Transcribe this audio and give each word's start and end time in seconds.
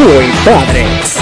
Muy 0.00 0.26
Padres. 0.44 1.16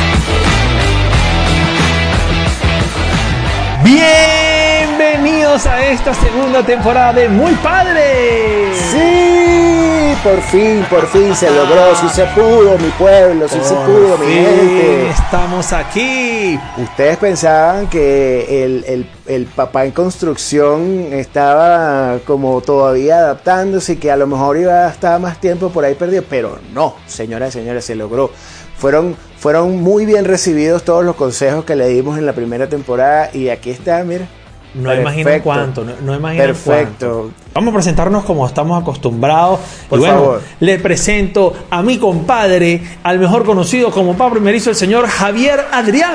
Bienvenidos 3.82 5.66
a 5.66 5.84
esta 5.86 6.14
segunda 6.14 6.62
temporada 6.62 7.12
de 7.14 7.28
Muy 7.28 7.52
Padres. 7.54 8.76
Sí, 8.92 10.14
por 10.22 10.40
fin, 10.42 10.84
por 10.90 11.06
fin 11.08 11.34
se 11.34 11.50
logró, 11.50 11.94
sí 11.96 12.08
se 12.12 12.24
pudo, 12.26 12.76
mi 12.78 12.88
pueblo, 12.90 13.48
sí 13.48 13.58
se 13.62 13.74
pudo, 13.74 14.16
mi 14.18 14.26
gente. 14.32 15.10
Estamos 15.10 15.72
aquí. 15.72 16.58
Ustedes 16.76 17.16
pensaban 17.16 17.88
que 17.88 18.64
el, 18.64 18.84
el- 18.86 19.10
el 19.28 19.44
papá 19.44 19.84
en 19.84 19.90
construcción 19.90 21.08
estaba 21.12 22.16
como 22.26 22.62
todavía 22.62 23.18
adaptándose 23.18 23.92
y 23.92 23.96
que 23.96 24.10
a 24.10 24.16
lo 24.16 24.26
mejor 24.26 24.56
iba 24.56 24.86
a 24.86 24.88
estar 24.90 25.20
más 25.20 25.38
tiempo 25.38 25.68
por 25.68 25.84
ahí 25.84 25.94
perdido, 25.94 26.24
pero 26.30 26.58
no, 26.72 26.94
señoras 27.06 27.50
y 27.50 27.58
señores, 27.58 27.84
se 27.84 27.94
logró. 27.94 28.30
Fueron, 28.78 29.16
fueron 29.38 29.82
muy 29.82 30.06
bien 30.06 30.24
recibidos 30.24 30.84
todos 30.84 31.04
los 31.04 31.16
consejos 31.16 31.64
que 31.64 31.76
le 31.76 31.88
dimos 31.88 32.18
en 32.18 32.26
la 32.26 32.32
primera 32.32 32.68
temporada 32.68 33.30
y 33.32 33.48
aquí 33.48 33.70
está, 33.70 34.02
mira. 34.04 34.26
No 34.74 34.94
imagino 34.94 35.30
cuánto, 35.42 35.82
no, 35.82 35.92
no 36.02 36.14
imagino 36.14 36.44
Perfecto. 36.44 37.22
cuánto. 37.22 37.30
Vamos 37.54 37.72
a 37.72 37.74
presentarnos 37.74 38.24
como 38.24 38.46
estamos 38.46 38.80
acostumbrados. 38.80 39.60
Por 39.88 39.98
y 39.98 40.02
bueno, 40.02 40.14
favor. 40.16 40.42
le 40.60 40.78
presento 40.78 41.54
a 41.70 41.82
mi 41.82 41.98
compadre, 41.98 42.82
al 43.02 43.18
mejor 43.18 43.44
conocido 43.44 43.90
como 43.90 44.12
papá 44.12 44.32
primerizo, 44.32 44.70
el 44.70 44.76
señor 44.76 45.06
Javier 45.08 45.64
Adrián. 45.72 46.12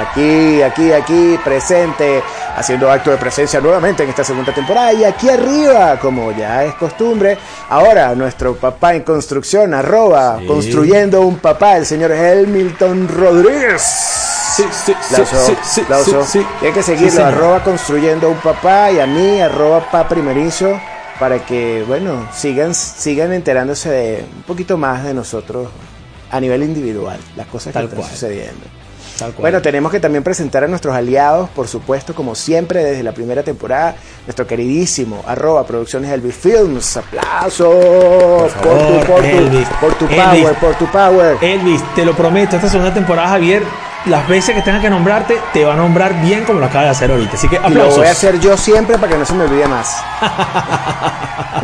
Aquí, 0.00 0.62
aquí, 0.62 0.92
aquí, 0.92 1.38
presente, 1.44 2.22
haciendo 2.56 2.90
acto 2.90 3.10
de 3.10 3.16
presencia 3.16 3.60
nuevamente 3.60 4.02
en 4.02 4.08
esta 4.10 4.24
segunda 4.24 4.52
temporada. 4.52 4.92
Y 4.92 5.04
aquí 5.04 5.28
arriba, 5.28 5.98
como 6.00 6.32
ya 6.32 6.64
es 6.64 6.74
costumbre, 6.74 7.36
ahora 7.68 8.14
nuestro 8.14 8.54
papá 8.56 8.94
en 8.94 9.02
construcción, 9.02 9.74
arroba, 9.74 10.38
Sí. 10.40 10.46
construyendo 10.46 11.20
un 11.22 11.38
papá, 11.38 11.76
el 11.76 11.86
señor 11.86 12.12
Helmilton 12.12 13.08
Rodríguez. 13.08 13.82
Sí, 14.56 14.64
sí, 14.84 14.92
Aplauso, 15.12 15.56
aplauso. 15.82 16.26
Tienen 16.58 16.74
que 16.74 16.82
seguirlo, 16.82 17.24
arroba 17.24 17.62
construyendo 17.62 18.28
un 18.30 18.38
papá 18.38 18.90
y 18.90 18.98
a 18.98 19.06
mí, 19.06 19.40
arroba 19.40 19.80
pa 19.90 20.08
primerizo, 20.08 20.78
para 21.18 21.38
que, 21.44 21.84
bueno, 21.86 22.26
sigan, 22.34 22.74
sigan 22.74 23.32
enterándose 23.32 23.90
de 23.90 24.24
un 24.36 24.42
poquito 24.42 24.76
más 24.76 25.04
de 25.04 25.14
nosotros 25.14 25.68
a 26.30 26.40
nivel 26.40 26.62
individual, 26.62 27.18
las 27.36 27.46
cosas 27.46 27.72
Tal 27.72 27.82
que 27.82 27.86
están 27.88 28.00
cual. 28.00 28.10
sucediendo. 28.10 28.66
Tal 29.18 29.32
cual. 29.32 29.42
Bueno, 29.42 29.60
tenemos 29.62 29.92
que 29.92 30.00
también 30.00 30.22
presentar 30.24 30.64
a 30.64 30.68
nuestros 30.68 30.94
aliados, 30.94 31.50
por 31.50 31.68
supuesto, 31.68 32.14
como 32.14 32.34
siempre, 32.34 32.82
desde 32.82 33.02
la 33.02 33.12
primera 33.12 33.42
temporada, 33.42 33.94
nuestro 34.26 34.46
queridísimo 34.46 35.22
arroba 35.26 35.66
producciones 35.66 36.10
Elvis 36.10 36.36
Films. 36.36 36.96
Aplausos 36.96 37.68
por, 37.68 38.50
favor, 38.50 39.00
tu, 39.00 39.06
por, 39.12 39.20
tu- 39.20 39.26
Elvis. 39.26 39.68
por 39.80 39.94
tu 39.94 40.04
Elvis. 40.06 40.22
power, 40.24 40.54
por 40.54 40.74
tu 40.76 40.86
power. 40.86 41.36
Elvis, 41.42 41.82
te 41.94 42.04
lo 42.04 42.14
prometo, 42.14 42.56
esta 42.56 42.68
segunda 42.68 42.94
temporada, 42.94 43.28
Javier, 43.28 43.62
las 44.06 44.26
veces 44.28 44.54
que 44.54 44.62
tenga 44.62 44.80
que 44.80 44.88
nombrarte, 44.90 45.38
te 45.52 45.64
va 45.64 45.74
a 45.74 45.76
nombrar 45.76 46.20
bien 46.22 46.44
como 46.44 46.60
lo 46.60 46.66
acaba 46.66 46.84
de 46.84 46.90
hacer 46.90 47.10
ahorita. 47.10 47.34
Así 47.34 47.48
que 47.48 47.56
Y 47.56 47.60
lo 47.60 47.66
aplausos. 47.66 47.98
voy 47.98 48.06
a 48.06 48.10
hacer 48.12 48.38
yo 48.40 48.56
siempre 48.56 48.96
para 48.98 49.12
que 49.12 49.18
no 49.18 49.24
se 49.26 49.34
me 49.34 49.44
olvide 49.44 49.66
más. 49.68 50.02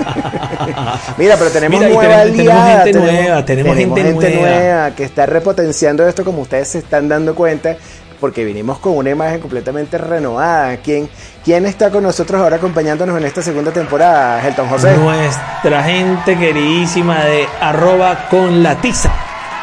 Mira, 1.17 1.37
pero 1.37 1.51
tenemos 1.51 1.81
Mira, 1.81 1.93
nueva 1.93 2.23
tenemos- 2.25 2.37
tenemos 2.37 2.61
aliada, 2.61 2.85
gente 2.85 2.99
nueva, 2.99 3.45
tenemos 3.45 3.77
gente 3.77 4.35
nueva. 4.41 4.91
que 4.91 5.05
está 5.05 5.27
repotenciando 5.27 6.07
esto 6.07 6.25
como 6.25 6.43
ustedes 6.43 6.69
se 6.69 6.79
están 6.79 7.09
dando 7.09 7.35
cuenta, 7.35 7.77
porque 8.21 8.45
vinimos 8.45 8.79
con 8.79 8.97
una 8.97 9.11
imagen 9.11 9.41
completamente 9.41 9.99
renovada. 9.99 10.77
¿Quién, 10.79 11.09
quién 11.45 11.67
está 11.67 11.91
con 11.91 12.03
nosotros 12.03 12.41
ahora 12.41 12.57
acompañándonos 12.57 13.17
en 13.19 13.25
esta 13.25 13.43
segunda 13.43 13.73
temporada? 13.73 14.41
Helton 14.47 14.69
José. 14.69 14.97
Nuestra 14.97 15.83
gente 15.85 16.37
queridísima 16.39 17.25
de 17.25 17.47
arroba 17.61 18.27
con 18.31 18.63
la 18.63 18.75
tiza. 18.77 19.11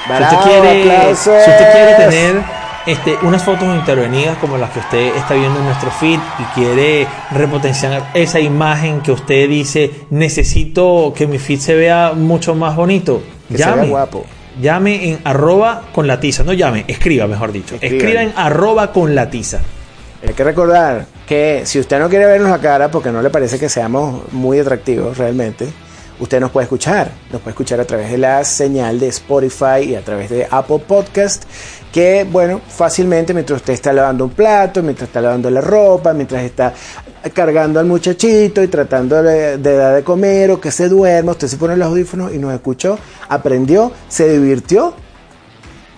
Si 0.05 0.11
usted 0.23 0.37
quiere, 0.43 0.91
aplausos. 0.93 1.43
si 1.45 1.49
usted 1.51 1.71
quiere 1.71 1.93
tener 1.95 2.41
este, 2.85 3.17
unas 3.23 3.43
fotos 3.43 3.73
intervenidas 3.75 4.37
como 4.39 4.57
las 4.57 4.71
que 4.71 4.79
usted 4.79 5.15
está 5.15 5.33
viendo 5.35 5.59
en 5.59 5.65
nuestro 5.65 5.89
feed 5.91 6.19
y 6.39 6.43
quiere 6.55 7.07
repotenciar 7.31 8.11
esa 8.13 8.39
imagen 8.39 9.01
que 9.01 9.11
usted 9.11 9.47
dice, 9.47 9.91
necesito 10.09 11.13
que 11.15 11.27
mi 11.27 11.37
feed 11.39 11.59
se 11.59 11.75
vea 11.75 12.13
mucho 12.15 12.55
más 12.55 12.75
bonito, 12.75 13.21
Que 13.49 13.57
se 13.57 13.63
llame. 13.63 13.81
vea 13.83 13.89
guapo. 13.89 14.25
Llame 14.61 15.09
en 15.09 15.19
arroba 15.23 15.83
con 15.93 16.05
la 16.07 16.19
tiza, 16.19 16.43
no 16.43 16.53
llame, 16.53 16.85
escriba 16.87 17.25
mejor 17.27 17.51
dicho. 17.51 17.75
Escriba 17.81 18.21
en 18.21 18.33
arroba 18.35 18.91
con 18.91 19.15
la 19.15 19.29
tiza. 19.29 19.59
Hay 20.25 20.33
que 20.33 20.43
recordar 20.43 21.05
que 21.27 21.63
si 21.65 21.79
usted 21.79 21.99
no 21.99 22.07
quiere 22.09 22.25
vernos 22.25 22.49
la 22.49 22.59
cara 22.59 22.89
porque 22.91 23.11
no 23.11 23.21
le 23.21 23.29
parece 23.29 23.59
que 23.59 23.67
seamos 23.67 24.31
muy 24.31 24.59
atractivos 24.59 25.17
realmente, 25.17 25.67
usted 26.19 26.39
nos 26.39 26.51
puede 26.51 26.65
escuchar. 26.65 27.11
Nos 27.31 27.41
puede 27.41 27.51
escuchar 27.51 27.79
a 27.79 27.85
través 27.85 28.11
de 28.11 28.17
la 28.19 28.43
señal 28.45 28.99
de 28.99 29.07
Spotify 29.07 29.81
y 29.89 29.95
a 29.95 30.01
través 30.01 30.29
de 30.29 30.47
Apple 30.49 30.79
Podcast. 30.87 31.43
Que, 31.93 32.27
bueno, 32.29 32.59
fácilmente 32.67 33.33
mientras 33.33 33.61
usted 33.61 33.73
está 33.73 33.93
lavando 33.93 34.25
un 34.25 34.31
plato, 34.31 34.81
mientras 34.81 35.07
está 35.07 35.21
lavando 35.21 35.49
la 35.49 35.61
ropa, 35.61 36.11
mientras 36.13 36.43
está 36.43 36.73
cargando 37.33 37.79
al 37.79 37.85
muchachito 37.85 38.61
y 38.63 38.67
tratando 38.67 39.21
de, 39.21 39.57
de 39.59 39.75
dar 39.77 39.95
de 39.95 40.03
comer 40.03 40.51
o 40.51 40.59
que 40.59 40.71
se 40.71 40.89
duerma, 40.89 41.33
usted 41.33 41.47
se 41.47 41.57
pone 41.57 41.77
los 41.77 41.87
audífonos 41.87 42.33
y 42.33 42.39
nos 42.39 42.51
escuchó, 42.53 42.97
aprendió, 43.29 43.91
se 44.09 44.27
divirtió 44.27 44.95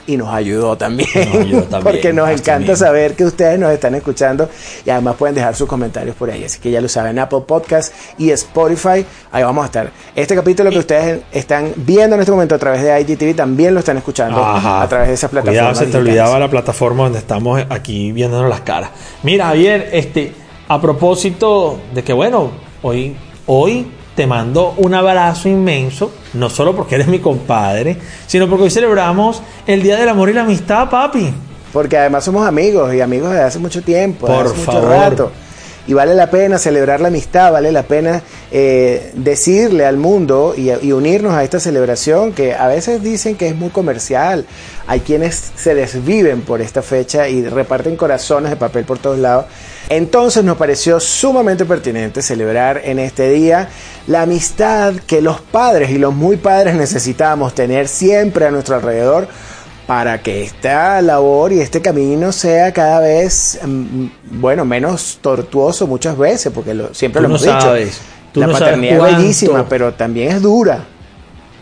y 0.08 0.18
nos 0.18 0.30
ayudó 0.30 0.78
también. 0.78 1.10
Nos 1.16 1.36
ayudó 1.36 1.62
también, 1.70 1.84
porque 1.84 2.14
nos 2.14 2.30
encanta 2.30 2.52
también. 2.54 2.78
saber 2.78 3.16
que 3.16 3.26
ustedes 3.26 3.60
nos 3.60 3.72
están 3.72 3.96
escuchando 3.96 4.50
y 4.86 4.90
además 4.90 5.16
pueden 5.16 5.36
dejar 5.36 5.56
sus 5.56 5.68
comentarios 5.68 6.16
por 6.16 6.30
ahí. 6.30 6.44
Así 6.44 6.60
que 6.60 6.72
ya 6.72 6.82
lo 6.82 6.88
saben, 6.90 7.18
Apple 7.20 7.42
Podcast 7.48 7.94
y 8.18 8.30
Spotify. 8.32 9.06
Ahí 9.32 9.44
vamos 9.44 9.64
a 9.64 9.66
estar. 9.66 9.92
Este 10.16 10.36
capítulo 10.36 10.70
que 10.70 10.80
ustedes 10.80 11.22
están 11.32 11.72
viendo 11.76 12.16
en 12.16 12.22
este 12.22 12.32
momento 12.32 12.56
a 12.56 12.60
través 12.60 12.82
de 12.82 13.02
IGTV 13.02 13.36
también 13.36 13.74
lo 13.74 13.80
están 13.80 13.98
escuchando 13.98 14.44
Ajá. 14.44 14.82
a 14.82 14.88
través 14.88 15.08
de 15.10 15.14
esa 15.16 15.28
plataforma. 15.30 15.60
Cuidado, 15.60 15.76
se 15.76 15.88
te 15.88 15.98
olvidaba 15.98 16.40
la 16.40 16.50
plataforma 16.50 17.04
donde 17.04 17.20
estamos 17.20 17.62
aquí 17.70 18.12
viéndonos 18.12 18.50
las 18.50 18.62
caras. 18.62 18.90
Mira, 19.24 19.48
Javier, 19.48 19.90
este, 19.92 20.34
a 20.68 20.80
propósito 20.82 21.80
de 21.94 22.04
que, 22.04 22.14
bueno, 22.14 22.52
hoy, 22.82 23.16
hoy 23.48 23.88
te 24.16 24.26
mando 24.26 24.74
un 24.78 24.94
abrazo 24.94 25.50
inmenso, 25.50 26.12
no 26.34 26.50
solo 26.50 26.76
porque 26.76 26.96
eres 26.96 27.08
mi 27.08 27.20
compadre, 27.20 27.98
sino 28.28 28.48
porque 28.48 28.64
hoy 28.64 28.72
celebramos 28.72 29.42
el 29.68 29.84
Día 29.84 29.98
del 29.98 30.09
Amor 30.09 30.30
y 30.30 30.34
la 30.34 30.42
Amistad, 30.42 30.90
papi. 30.90 31.34
Porque 31.74 31.98
además 31.98 32.24
somos 32.24 32.48
amigos 32.48 32.94
y 32.94 33.02
amigos 33.02 33.31
desde 33.31 33.44
hace 33.44 33.59
mucho 33.59 33.81
tiempo, 33.81 34.28
Por 34.28 34.46
hace 34.46 34.56
favor. 34.56 34.81
mucho 34.84 34.94
rato. 34.94 35.31
Y 35.88 35.94
vale 35.94 36.16
la 36.16 36.31
pena 36.31 36.57
celebrar 36.57 37.00
la 37.00 37.09
amistad, 37.09 37.51
vale 37.51 37.72
la 37.72 37.84
pena 37.84 38.22
eh, 38.51 39.12
decirle 39.16 39.85
al 39.85 39.97
mundo 39.97 40.56
y, 40.57 40.72
y 40.72 40.91
unirnos 40.91 41.34
a 41.34 41.44
esta 41.44 41.59
celebración 41.59 42.34
que 42.34 42.56
a 42.56 42.68
veces 42.68 43.03
dicen 43.03 43.35
que 43.35 43.47
es 43.47 43.56
muy 43.56 43.69
comercial. 43.69 44.46
Hay 44.88 45.01
quienes 45.01 45.51
se 45.56 45.75
desviven 45.75 46.41
por 46.41 46.62
esta 46.62 46.81
fecha 46.81 47.28
y 47.28 47.47
reparten 47.47 47.96
corazones 47.96 48.50
de 48.50 48.56
papel 48.56 48.85
por 48.85 48.97
todos 48.97 49.19
lados. 49.19 49.46
Entonces 49.90 50.44
nos 50.44 50.57
pareció 50.57 51.00
sumamente 51.00 51.66
pertinente 51.66 52.23
celebrar 52.23 52.81
en 52.84 52.97
este 52.97 53.29
día 53.29 53.69
la 54.07 54.23
amistad 54.23 54.96
que 55.06 55.22
los 55.22 55.41
padres 55.41 55.91
y 55.91 56.00
los 56.00 56.16
muy 56.16 56.38
padres 56.38 56.73
necesitamos 56.75 57.53
tener 57.53 57.88
siempre 57.88 58.47
a 58.47 58.52
nuestro 58.52 58.75
alrededor 58.75 59.28
para 59.88 60.22
que 60.22 60.44
esta 60.44 61.01
labor 61.01 61.53
y 61.53 61.59
este 61.59 61.81
camino 61.81 62.31
sea 62.31 62.72
cada 62.73 63.00
vez, 63.01 63.59
mm, 63.63 64.06
bueno, 64.40 64.66
menos 64.66 65.19
tortuoso 65.22 65.85
muchas 65.88 66.18
veces, 66.18 66.51
porque 66.53 66.73
lo- 66.73 66.94
siempre 66.94 67.19
Tú 67.19 67.23
lo 67.23 67.29
no 67.29 67.35
hemos 67.35 67.41
dicho. 67.46 67.62
sabes, 67.62 68.01
tú 68.34 68.40
la 68.40 68.47
no 68.47 68.53
paternidad 68.53 69.09
es 69.09 69.18
bellísima, 69.18 69.69
pero 69.69 69.94
también 69.94 70.31
es 70.31 70.41
dura. 70.41 70.85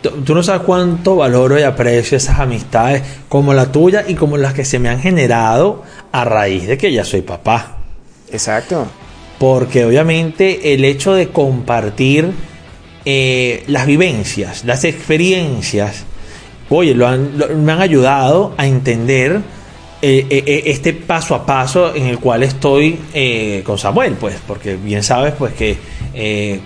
Tú 0.00 0.10
tú 0.24 0.34
no 0.34 0.42
sabes 0.42 0.62
cuánto 0.62 1.16
valoro 1.16 1.58
y 1.58 1.62
aprecio 1.62 2.16
esas 2.16 2.38
amistades 2.38 3.02
como 3.28 3.52
la 3.54 3.72
tuya 3.72 4.04
y 4.06 4.14
como 4.14 4.36
las 4.36 4.52
que 4.54 4.64
se 4.64 4.78
me 4.78 4.88
han 4.88 5.00
generado 5.00 5.82
a 6.12 6.24
raíz 6.24 6.66
de 6.66 6.76
que 6.78 6.92
ya 6.92 7.04
soy 7.04 7.22
papá. 7.22 7.78
Exacto. 8.30 8.86
Porque 9.38 9.84
obviamente 9.84 10.72
el 10.74 10.84
hecho 10.84 11.12
de 11.14 11.28
compartir 11.28 12.32
eh, 13.06 13.64
las 13.66 13.86
vivencias, 13.86 14.64
las 14.64 14.84
experiencias, 14.84 16.04
oye, 16.76 16.94
lo 16.94 17.06
han- 17.08 17.32
lo- 17.38 17.48
me 17.48 17.72
han 17.72 17.80
ayudado 17.80 18.52
a 18.56 18.66
entender 18.66 19.40
eh, 20.02 20.26
eh, 20.28 20.44
eh, 20.46 20.62
este 20.66 20.92
paso 20.92 21.34
a 21.34 21.46
paso 21.46 21.94
en 21.94 22.06
el 22.06 22.18
cual 22.18 22.42
estoy 22.42 22.98
eh, 23.14 23.62
con 23.64 23.78
Samuel, 23.78 24.14
pues, 24.20 24.36
porque 24.46 24.76
bien 24.76 25.02
sabes, 25.02 25.32
pues, 25.38 25.54
que 25.54 25.78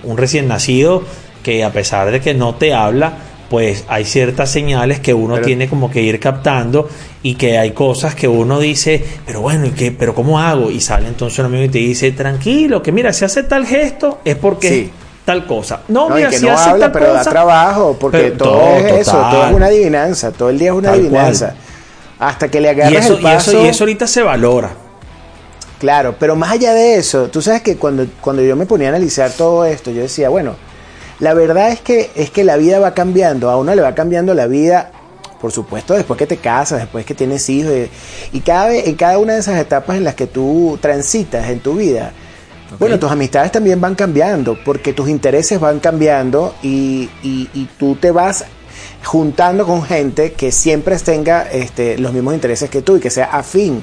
un 0.02 0.16
recién 0.16 0.48
nacido 0.48 1.04
que 1.42 1.62
a 1.64 1.70
pesar 1.72 2.10
de 2.10 2.20
que 2.20 2.34
no 2.34 2.56
te 2.56 2.74
habla, 2.74 3.12
pues 3.48 3.84
hay 3.88 4.04
ciertas 4.04 4.50
señales 4.50 4.98
que 5.00 5.14
uno 5.14 5.34
Pero- 5.34 5.46
tiene 5.46 5.68
como 5.68 5.90
que 5.90 6.02
ir 6.02 6.18
captando 6.20 6.88
y 7.22 7.36
que 7.36 7.56
hay 7.58 7.70
cosas 7.70 8.14
que 8.14 8.26
uno 8.28 8.58
dice, 8.60 9.02
pero 9.24 9.40
bueno, 9.40 9.66
¿y 9.66 9.70
qué? 9.70 9.90
¿Pero 9.92 10.14
cómo 10.14 10.38
hago? 10.40 10.70
Y 10.70 10.80
sale 10.80 11.08
entonces 11.08 11.38
un 11.38 11.46
amigo 11.46 11.64
y 11.64 11.68
te 11.68 11.78
dice, 11.78 12.10
tranquilo, 12.12 12.82
que 12.82 12.92
mira, 12.92 13.12
si 13.12 13.24
hace 13.24 13.44
tal 13.44 13.64
gesto 13.66 14.18
es 14.24 14.34
porque 14.34 14.68
Sí. 14.68 14.90
Tal 15.28 15.44
cosa. 15.46 15.82
No, 15.88 16.08
No, 16.08 16.14
mira, 16.14 16.28
y 16.28 16.30
que 16.30 16.38
si 16.38 16.46
no 16.46 16.52
hace 16.52 16.70
habla, 16.70 16.90
tal 16.90 17.02
pero 17.02 17.12
da 17.12 17.22
trabajo, 17.22 17.94
porque 18.00 18.18
Pero 18.18 18.36
todo, 18.38 18.58
todo, 18.60 18.76
es 18.78 18.92
eso, 19.06 19.12
todo 19.30 19.46
es 19.46 19.52
una 19.52 19.66
adivinanza, 19.66 20.32
todo 20.32 20.48
el 20.48 20.58
día 20.58 20.70
es 20.70 20.74
una 20.74 20.88
Tal 20.88 21.00
adivinanza. 21.00 21.54
Hasta 22.18 22.48
que 22.48 22.62
le 22.62 22.68
Y 22.68 22.70
agarras 22.70 23.04
eso, 23.04 23.12
el 23.12 23.20
y, 23.20 23.22
paso. 23.22 23.50
eso, 23.50 23.62
y 23.62 23.68
eso 23.68 23.84
ahorita 23.84 24.06
se 24.06 24.22
valora. 24.22 24.70
Claro, 25.78 26.16
pero 26.18 26.34
más 26.34 26.52
allá 26.52 26.72
de 26.72 26.96
eso, 26.96 27.28
tú 27.28 27.42
sabes 27.42 27.60
que 27.60 27.76
cuando, 27.76 28.06
cuando 28.22 28.40
yo 28.42 28.56
me 28.56 28.64
ponía 28.64 28.88
a 28.88 28.90
analizar 28.90 29.30
todo 29.30 29.66
esto, 29.66 29.90
yo 29.90 30.00
decía, 30.00 30.30
bueno, 30.30 30.56
la 31.20 31.34
verdad 31.34 31.68
es 31.72 31.82
que, 31.82 32.10
es 32.14 32.30
que 32.30 32.42
la 32.42 32.56
vida 32.56 32.78
va 32.78 32.94
cambiando, 32.94 33.50
a 33.50 33.58
uno 33.58 33.74
le 33.74 33.82
va 33.82 33.94
cambiando 33.94 34.32
la 34.32 34.46
vida 34.46 34.92
por 35.40 35.52
supuesto, 35.52 35.94
después 35.94 36.18
que 36.18 36.26
te 36.26 36.38
casas, 36.38 36.80
después 36.80 37.04
que 37.04 37.14
tienes 37.14 37.48
hijos. 37.48 37.72
Y, 38.32 38.40
cada 38.40 38.68
vez, 38.68 38.88
en 38.88 38.96
cada 38.96 39.18
una 39.18 39.34
de 39.34 39.38
esas 39.38 39.56
etapas 39.60 39.96
en 39.96 40.02
las 40.02 40.16
que 40.16 40.26
tú 40.26 40.78
transitas 40.80 41.48
en 41.48 41.60
tu 41.60 41.74
vida, 41.74 42.12
bueno, 42.78 42.98
tus 42.98 43.10
amistades 43.10 43.50
también 43.50 43.80
van 43.80 43.94
cambiando, 43.94 44.58
porque 44.64 44.92
tus 44.92 45.08
intereses 45.08 45.58
van 45.58 45.80
cambiando 45.80 46.54
y, 46.62 47.08
y, 47.22 47.68
tú 47.78 47.96
te 47.96 48.10
vas 48.10 48.44
juntando 49.04 49.64
con 49.64 49.82
gente 49.82 50.32
que 50.32 50.52
siempre 50.52 50.98
tenga 50.98 51.50
este, 51.50 51.98
los 51.98 52.12
mismos 52.12 52.34
intereses 52.34 52.68
que 52.68 52.82
tú 52.82 52.96
y 52.96 53.00
que 53.00 53.10
sea 53.10 53.26
afín 53.26 53.82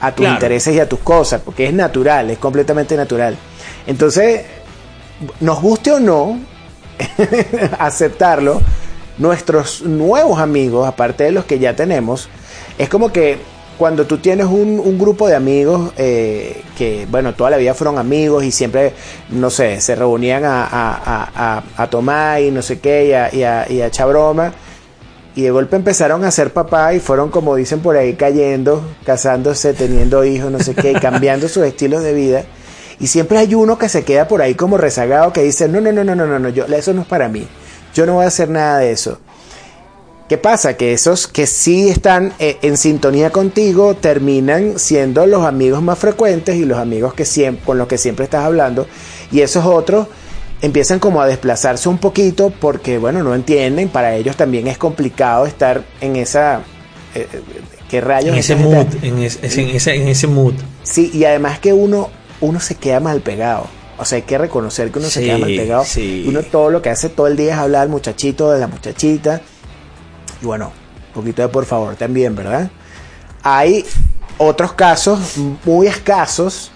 a 0.00 0.12
tus 0.12 0.26
intereses 0.26 0.74
y 0.74 0.80
a 0.80 0.88
tus 0.88 0.98
cosas, 1.00 1.42
porque 1.44 1.66
es 1.66 1.72
natural, 1.72 2.30
es 2.30 2.38
completamente 2.38 2.96
natural. 2.96 3.36
Entonces, 3.86 4.42
nos 5.40 5.60
guste 5.62 5.92
o 5.92 6.00
no 6.00 6.40
aceptarlo, 7.78 8.60
nuestros 9.18 9.82
nuevos 9.82 10.40
amigos, 10.40 10.88
aparte 10.88 11.24
de 11.24 11.32
los 11.32 11.44
que 11.44 11.58
ya 11.58 11.76
tenemos, 11.76 12.28
es 12.78 12.88
como 12.88 13.12
que 13.12 13.38
cuando 13.78 14.06
tú 14.06 14.18
tienes 14.18 14.46
un, 14.46 14.98
grupo 14.98 15.28
de 15.28 15.34
amigos 15.34 15.92
eh, 15.96 16.62
que, 16.76 17.06
bueno, 17.10 17.34
toda 17.34 17.50
la 17.50 17.56
vida 17.56 17.74
fueron 17.74 17.98
amigos 17.98 18.44
y 18.44 18.50
siempre, 18.50 18.92
no 19.30 19.50
sé, 19.50 19.80
se 19.80 19.94
reunían 19.96 20.44
a, 20.44 20.68
a, 20.70 21.62
a, 21.76 21.86
tomar 21.88 22.40
y 22.40 22.50
no 22.50 22.62
sé 22.62 22.78
qué, 22.78 23.06
y 23.06 23.12
a, 23.12 23.34
y 23.34 23.42
a, 23.42 23.70
y 23.70 23.80
a 23.80 23.86
echar 23.86 24.08
broma, 24.08 24.52
y 25.36 25.42
de 25.42 25.50
golpe 25.50 25.76
empezaron 25.76 26.24
a 26.24 26.30
ser 26.30 26.52
papá 26.52 26.94
y 26.94 27.00
fueron, 27.00 27.30
como 27.30 27.56
dicen 27.56 27.80
por 27.80 27.96
ahí, 27.96 28.14
cayendo, 28.14 28.82
casándose, 29.04 29.74
teniendo 29.74 30.24
hijos, 30.24 30.50
no 30.52 30.60
sé 30.60 30.74
qué, 30.74 30.92
y 30.92 30.94
cambiando 30.94 31.48
sus 31.48 31.64
estilos 31.64 32.02
de 32.04 32.14
vida. 32.14 32.44
Y 33.00 33.08
siempre 33.08 33.38
hay 33.38 33.54
uno 33.54 33.76
que 33.76 33.88
se 33.88 34.04
queda 34.04 34.28
por 34.28 34.40
ahí 34.40 34.54
como 34.54 34.78
rezagado 34.78 35.32
que 35.32 35.42
dice, 35.42 35.68
no, 35.68 35.80
no, 35.80 35.90
no, 35.90 36.04
no, 36.04 36.14
no, 36.14 36.26
no, 36.26 36.38
no, 36.38 36.48
yo, 36.50 36.66
eso 36.66 36.92
no 36.92 37.02
es 37.02 37.08
para 37.08 37.28
mí. 37.28 37.48
Yo 37.94 38.06
no 38.06 38.14
voy 38.14 38.24
a 38.24 38.28
hacer 38.28 38.48
nada 38.48 38.78
de 38.78 38.92
eso. 38.92 39.18
¿Qué 40.28 40.38
pasa? 40.38 40.76
Que 40.76 40.92
esos 40.92 41.26
que 41.26 41.46
sí 41.46 41.88
están 41.88 42.32
eh, 42.38 42.56
en 42.62 42.76
sintonía 42.78 43.30
contigo 43.30 43.94
terminan 43.94 44.78
siendo 44.78 45.26
los 45.26 45.44
amigos 45.44 45.82
más 45.82 45.98
frecuentes 45.98 46.56
y 46.56 46.64
los 46.64 46.78
amigos 46.78 47.12
que 47.12 47.24
siempre, 47.24 47.64
con 47.64 47.76
los 47.76 47.88
que 47.88 47.98
siempre 47.98 48.24
estás 48.24 48.44
hablando. 48.44 48.86
Y 49.30 49.40
esos 49.40 49.66
otros 49.66 50.06
empiezan 50.62 50.98
como 50.98 51.20
a 51.20 51.26
desplazarse 51.26 51.88
un 51.88 51.98
poquito 51.98 52.50
porque, 52.50 52.96
bueno, 52.96 53.22
no 53.22 53.34
entienden. 53.34 53.90
Para 53.90 54.16
ellos 54.16 54.36
también 54.36 54.66
es 54.66 54.78
complicado 54.78 55.46
estar 55.46 55.84
en 56.00 56.16
esa... 56.16 56.62
Eh, 57.14 57.28
eh, 57.32 57.42
¿Qué 57.90 58.00
rayos? 58.00 58.32
En 58.32 58.40
ese 58.40 58.56
mood, 58.56 58.86
en, 59.02 59.18
ese, 59.18 59.94
en 59.94 60.08
ese 60.08 60.26
mood. 60.26 60.54
Sí, 60.82 61.10
y 61.12 61.24
además 61.26 61.58
que 61.60 61.72
uno 61.72 62.08
uno 62.40 62.60
se 62.60 62.74
queda 62.74 63.00
mal 63.00 63.20
pegado. 63.20 63.66
O 63.98 64.04
sea, 64.04 64.16
hay 64.16 64.22
que 64.22 64.38
reconocer 64.38 64.90
que 64.90 64.98
uno 64.98 65.08
se 65.08 65.20
queda 65.22 65.38
mal 65.38 65.54
pegado. 65.54 65.84
Uno 66.26 66.42
todo 66.42 66.70
lo 66.70 66.82
que 66.82 66.90
hace 66.90 67.08
todo 67.08 67.26
el 67.26 67.36
día 67.36 67.52
es 67.52 67.58
hablar 67.58 67.82
al 67.82 67.88
muchachito, 67.88 68.50
de 68.50 68.58
la 68.58 68.66
muchachita. 68.66 69.40
Y 70.42 70.46
bueno, 70.46 70.72
un 71.08 71.12
poquito 71.14 71.42
de 71.42 71.48
por 71.48 71.64
favor 71.64 71.96
también, 71.96 72.34
¿verdad? 72.34 72.70
Hay 73.42 73.84
otros 74.38 74.72
casos 74.72 75.36
muy 75.64 75.86
escasos 75.86 76.70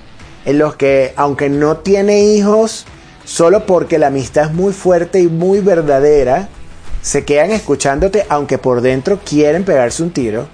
en 0.45 0.59
los 0.59 0.77
que, 0.77 1.13
aunque 1.17 1.49
no 1.49 1.79
tiene 1.79 2.21
hijos, 2.21 2.87
solo 3.25 3.67
porque 3.67 3.99
la 3.99 4.09
amistad 4.09 4.47
es 4.47 4.53
muy 4.53 4.73
fuerte 4.73 5.21
y 5.21 5.29
muy 5.29 5.61
verdadera, 5.61 6.49
se 7.03 7.25
quedan 7.25 7.51
escuchándote, 7.51 8.27
aunque 8.29 8.59
por 8.59 8.81
dentro 8.81 9.21
quieren 9.25 9.65
pegarse 9.65 10.03
un 10.03 10.11
tiro 10.11 10.49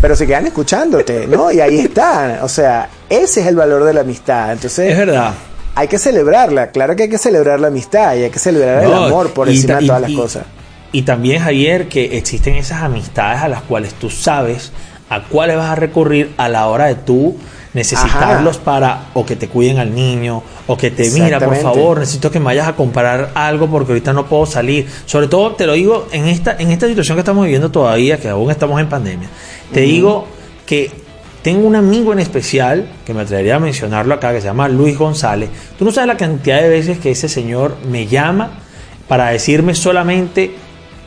pero 0.00 0.16
se 0.16 0.26
quedan 0.26 0.46
escuchándote, 0.46 1.26
¿no? 1.26 1.50
Y 1.50 1.60
ahí 1.60 1.80
están. 1.80 2.40
O 2.42 2.48
sea, 2.48 2.88
ese 3.08 3.40
es 3.40 3.46
el 3.46 3.56
valor 3.56 3.84
de 3.84 3.94
la 3.94 4.00
amistad. 4.02 4.52
Entonces, 4.52 4.92
es 4.92 4.96
verdad. 4.96 5.34
Hay 5.74 5.88
que 5.88 5.98
celebrarla. 5.98 6.70
Claro 6.70 6.96
que 6.96 7.04
hay 7.04 7.08
que 7.08 7.18
celebrar 7.18 7.60
la 7.60 7.68
amistad 7.68 8.14
y 8.16 8.24
hay 8.24 8.30
que 8.30 8.38
celebrar 8.38 8.84
el 8.84 8.92
amor 8.92 9.30
por 9.30 9.48
encima 9.48 9.80
de 9.80 9.86
todas 9.86 10.00
las 10.00 10.12
cosas. 10.12 10.44
Y 10.92 11.02
también, 11.02 11.42
Javier, 11.42 11.88
que 11.88 12.16
existen 12.16 12.54
esas 12.56 12.82
amistades 12.82 13.42
a 13.42 13.48
las 13.48 13.62
cuales 13.62 13.94
tú 13.94 14.10
sabes 14.10 14.72
a 15.08 15.24
cuáles 15.24 15.56
vas 15.56 15.70
a 15.70 15.74
recurrir 15.74 16.32
a 16.36 16.48
la 16.48 16.66
hora 16.66 16.86
de 16.86 16.96
tú 16.96 17.36
necesitarlos 17.74 18.56
para 18.56 19.08
o 19.14 19.26
que 19.26 19.36
te 19.36 19.48
cuiden 19.48 19.78
al 19.78 19.94
niño 19.94 20.42
o 20.66 20.76
que 20.76 20.90
te 20.90 21.10
mira 21.10 21.38
por 21.38 21.54
favor 21.56 22.00
necesito 22.00 22.30
que 22.30 22.40
me 22.40 22.46
vayas 22.46 22.66
a 22.66 22.74
comprar 22.74 23.32
algo 23.34 23.68
porque 23.68 23.92
ahorita 23.92 24.14
no 24.14 24.26
puedo 24.26 24.46
salir 24.46 24.88
sobre 25.04 25.28
todo 25.28 25.52
te 25.52 25.66
lo 25.66 25.74
digo 25.74 26.08
en 26.10 26.26
esta 26.26 26.56
en 26.58 26.70
esta 26.70 26.88
situación 26.88 27.16
que 27.16 27.20
estamos 27.20 27.44
viviendo 27.44 27.70
todavía 27.70 28.18
que 28.18 28.30
aún 28.30 28.50
estamos 28.50 28.80
en 28.80 28.88
pandemia 28.88 29.28
te 29.72 29.82
digo 29.82 30.26
que 30.64 30.90
tengo 31.46 31.64
un 31.68 31.76
amigo 31.76 32.12
en 32.12 32.18
especial, 32.18 32.88
que 33.04 33.14
me 33.14 33.20
atrevería 33.20 33.54
a 33.54 33.60
mencionarlo 33.60 34.14
acá, 34.14 34.32
que 34.32 34.40
se 34.40 34.48
llama 34.48 34.68
Luis 34.68 34.98
González. 34.98 35.48
Tú 35.78 35.84
no 35.84 35.92
sabes 35.92 36.08
la 36.08 36.16
cantidad 36.16 36.60
de 36.60 36.68
veces 36.68 36.98
que 36.98 37.12
ese 37.12 37.28
señor 37.28 37.76
me 37.88 38.08
llama 38.08 38.58
para 39.06 39.28
decirme 39.28 39.76
solamente, 39.76 40.56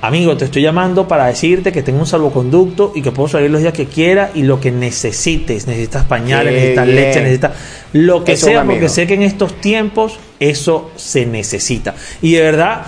amigo, 0.02 0.38
te 0.38 0.46
estoy 0.46 0.62
llamando 0.62 1.08
para 1.08 1.26
decirte 1.26 1.72
que 1.72 1.84
tengo 1.84 2.00
un 2.00 2.06
salvoconducto 2.06 2.94
y 2.96 3.02
que 3.02 3.12
puedo 3.12 3.28
salir 3.30 3.50
los 3.50 3.62
días 3.62 3.74
que 3.74 3.86
quiera 3.86 4.32
y 4.34 4.44
lo 4.44 4.60
que 4.60 4.72
necesites. 4.72 5.68
Necesitas 5.68 6.06
pañales, 6.06 6.54
necesitas 6.54 6.88
leche, 6.88 7.22
necesitas 7.22 7.52
lo 7.94 8.24
que 8.24 8.38
sea, 8.38 8.64
porque 8.64 8.90
sé 8.90 9.08
que 9.08 9.16
en 9.16 9.24
estos 9.24 9.60
tiempos 9.62 10.20
eso 10.40 10.92
se 10.96 11.26
necesita. 11.26 11.96
Y 12.22 12.34
de 12.34 12.42
verdad, 12.42 12.86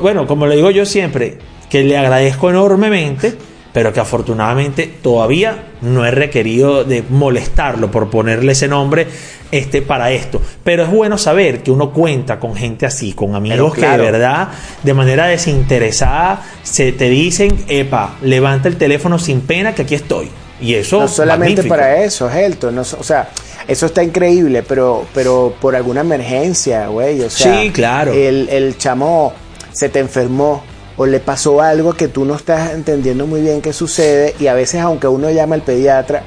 bueno, 0.00 0.26
como 0.26 0.46
le 0.46 0.56
digo 0.56 0.70
yo 0.70 0.86
siempre, 0.86 1.38
que 1.68 1.82
le 1.82 1.96
agradezco 1.96 2.50
enormemente 2.50 3.34
pero 3.74 3.92
que 3.92 3.98
afortunadamente 3.98 4.88
todavía 5.02 5.64
no 5.82 6.06
he 6.06 6.12
requerido 6.12 6.84
de 6.84 7.02
molestarlo 7.10 7.90
por 7.90 8.08
ponerle 8.08 8.52
ese 8.52 8.68
nombre 8.68 9.08
este, 9.50 9.82
para 9.82 10.12
esto. 10.12 10.40
Pero 10.62 10.84
es 10.84 10.90
bueno 10.90 11.18
saber 11.18 11.64
que 11.64 11.72
uno 11.72 11.92
cuenta 11.92 12.38
con 12.38 12.54
gente 12.54 12.86
así, 12.86 13.12
con 13.14 13.34
amigos 13.34 13.74
que 13.74 13.84
de 13.84 13.96
verdad, 13.96 14.50
de 14.84 14.94
manera 14.94 15.26
desinteresada, 15.26 16.40
se 16.62 16.92
te 16.92 17.10
dicen, 17.10 17.64
epa, 17.66 18.14
levanta 18.22 18.68
el 18.68 18.76
teléfono 18.76 19.18
sin 19.18 19.40
pena 19.40 19.74
que 19.74 19.82
aquí 19.82 19.96
estoy. 19.96 20.30
Y 20.60 20.74
eso... 20.74 21.00
No 21.00 21.08
solamente 21.08 21.64
para 21.64 22.04
eso, 22.04 22.30
Helton, 22.30 22.78
o 22.78 22.84
sea... 22.84 23.28
Eso 23.66 23.86
está 23.86 24.02
increíble, 24.02 24.62
pero, 24.62 25.06
pero 25.14 25.54
por 25.58 25.74
alguna 25.74 26.02
emergencia, 26.02 26.88
güey. 26.88 27.22
O 27.22 27.30
sea, 27.30 27.62
sí, 27.62 27.70
claro. 27.70 28.12
El, 28.12 28.46
el 28.50 28.76
chamo 28.76 29.32
se 29.72 29.88
te 29.88 30.00
enfermó, 30.00 30.62
o 30.96 31.06
le 31.06 31.20
pasó 31.20 31.60
algo 31.60 31.94
que 31.94 32.08
tú 32.08 32.24
no 32.24 32.34
estás 32.34 32.72
entendiendo 32.72 33.26
muy 33.26 33.40
bien 33.40 33.60
qué 33.60 33.72
sucede 33.72 34.34
y 34.38 34.46
a 34.46 34.54
veces 34.54 34.80
aunque 34.80 35.08
uno 35.08 35.30
llama 35.30 35.54
al 35.54 35.62
pediatra, 35.62 36.22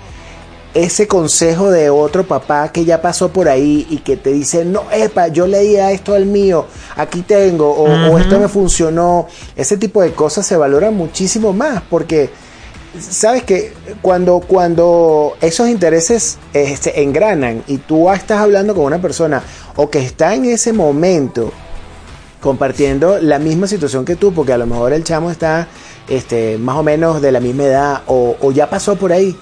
ese 0.74 1.08
consejo 1.08 1.72
de 1.72 1.90
otro 1.90 2.25
papá 2.28 2.72
que 2.72 2.86
ya 2.86 3.02
pasó 3.02 3.30
por 3.30 3.50
ahí 3.50 3.88
y 3.90 3.98
que 3.98 4.16
te 4.18 4.31
dice, 4.31 4.64
no, 4.64 4.84
epa, 4.92 5.28
yo 5.28 5.48
leía 5.48 5.92
esto 5.92 6.14
al 6.14 6.25
mío, 6.25 6.66
aquí 6.96 7.22
tengo, 7.22 7.72
o, 7.72 8.18
esto 8.18 8.40
me 8.40 8.48
funcionó, 8.48 9.28
ese 9.56 9.78
tipo 9.78 10.01
de 10.01 10.12
cosas 10.12 10.46
se 10.46 10.56
valoran 10.56 10.94
muchísimo 10.94 11.53
más 11.53 11.82
porque 11.89 12.30
sabes 13.00 13.44
que 13.44 13.74
cuando, 14.01 14.39
cuando 14.39 15.36
esos 15.41 15.68
intereses 15.68 16.38
este, 16.53 17.01
engranan 17.01 17.63
y 17.68 17.77
tú 17.77 18.12
estás 18.12 18.39
hablando 18.39 18.75
con 18.75 18.86
una 18.86 19.01
persona 19.01 19.41
o 19.75 19.89
que 19.89 20.00
está 20.00 20.36
en 20.36 20.46
ese 20.46 20.74
momento 20.74 21.51
compartiendo 22.41 23.20
la 23.20 23.39
misma 23.39 23.67
situación 23.67 24.06
que 24.06 24.15
tú, 24.15 24.34
porque 24.34 24.53
a 24.53 24.58
lo 24.58 24.65
mejor 24.65 24.94
el 24.94 25.03
chamo 25.03 25.32
está 25.32 25.67
este, 26.08 26.58
más 26.58 26.77
o 26.77 26.84
menos 26.84 27.22
de 27.22 27.32
la 27.32 27.39
misma 27.39 27.63
edad 27.63 28.01
o, 28.08 28.51
ya 28.51 28.70
pasó 28.70 28.96
por 28.96 29.12
ahí, 29.12 29.36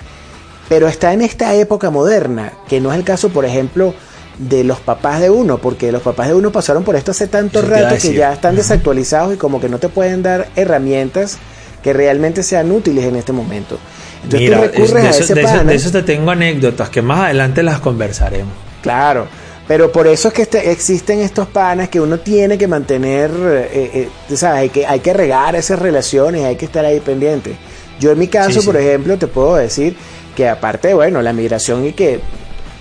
pero 0.69 0.87
está 0.87 1.13
en 1.13 1.21
esta 1.21 1.53
época 1.55 1.89
moderna, 1.89 2.53
que 2.67 2.79
no 2.79 2.91
es 2.91 2.97
el 2.97 3.03
caso, 3.03 3.29
por 3.29 3.45
ejemplo, 3.45 3.93
de 4.37 4.63
los 4.63 4.79
papás 4.79 5.21
de 5.21 5.29
uno, 5.29 5.59
porque 5.59 5.91
los 5.91 6.01
papás 6.01 6.27
de 6.27 6.33
uno 6.33 6.51
pasaron 6.51 6.83
por 6.83 6.95
esto 6.95 7.11
hace 7.11 7.27
tanto 7.27 7.61
rato 7.61 7.95
que 8.01 8.13
ya 8.13 8.33
están 8.33 8.55
desactualizados 8.55 9.33
y 9.33 9.37
como 9.37 9.61
que 9.61 9.69
no 9.69 9.77
te 9.77 9.89
pueden 9.89 10.23
dar 10.23 10.47
herramientas 10.55 11.37
que 11.81 11.93
realmente 11.93 12.43
sean 12.43 12.71
útiles 12.71 13.05
en 13.05 13.15
este 13.15 13.31
momento. 13.31 13.77
Entonces 14.23 14.51
tú 14.51 14.59
recurres 14.59 15.05
a 15.05 15.09
ese 15.09 15.35
de 15.35 15.75
eso 15.75 15.91
te 15.91 16.01
tengo 16.01 16.31
anécdotas 16.31 16.89
que 16.89 17.01
más 17.01 17.25
adelante 17.25 17.61
las 17.61 17.79
conversaremos. 17.79 18.53
Claro. 18.81 19.27
Pero 19.67 19.91
por 19.91 20.05
eso 20.05 20.27
es 20.27 20.33
que 20.33 20.43
este, 20.43 20.71
existen 20.71 21.19
estos 21.21 21.47
panas 21.47 21.89
que 21.89 21.99
uno 21.99 22.19
tiene 22.19 22.57
que 22.57 22.67
mantener, 22.67 23.31
eh, 23.31 24.09
eh, 24.29 24.35
¿sabes? 24.35 24.59
Hay 24.59 24.69
que, 24.69 24.85
hay 24.85 24.99
que 24.99 25.13
regar 25.13 25.55
esas 25.55 25.79
relaciones, 25.79 26.45
hay 26.45 26.55
que 26.55 26.65
estar 26.65 26.85
ahí 26.85 26.99
pendiente. 26.99 27.55
Yo 27.99 28.11
en 28.11 28.19
mi 28.19 28.27
caso, 28.27 28.61
por 28.63 28.77
ejemplo, 28.77 29.17
te 29.17 29.27
puedo 29.27 29.55
decir 29.55 29.95
que 30.35 30.47
aparte, 30.47 30.93
bueno, 30.93 31.21
la 31.21 31.33
migración 31.33 31.85
y 31.85 31.93
que 31.93 32.19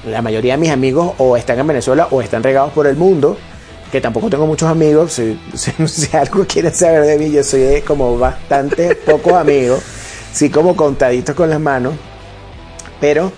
la 0.07 0.21
mayoría 0.21 0.55
de 0.55 0.59
mis 0.59 0.71
amigos 0.71 1.15
o 1.19 1.37
están 1.37 1.59
en 1.59 1.67
Venezuela 1.67 2.09
o 2.11 2.21
están 2.21 2.43
regados 2.43 2.73
por 2.73 2.87
el 2.87 2.97
mundo, 2.97 3.39
que 3.91 4.01
tampoco 4.01 4.29
tengo 4.29 4.47
muchos 4.47 4.69
amigos, 4.69 5.13
si, 5.13 5.39
si, 5.87 6.17
algo 6.17 6.45
quieren 6.47 6.75
saber 6.75 7.05
de 7.05 7.17
mí, 7.17 7.31
yo 7.31 7.43
soy 7.43 7.81
como 7.83 8.19
bastante 8.19 8.95
pocos 9.07 9.33
amigos, 9.35 9.81
sí 10.33 10.51
como 10.51 10.77
contaditos 10.77 11.35
con 11.35 11.49
las 11.49 11.61
manos, 11.61 11.95
pero 13.01 13.33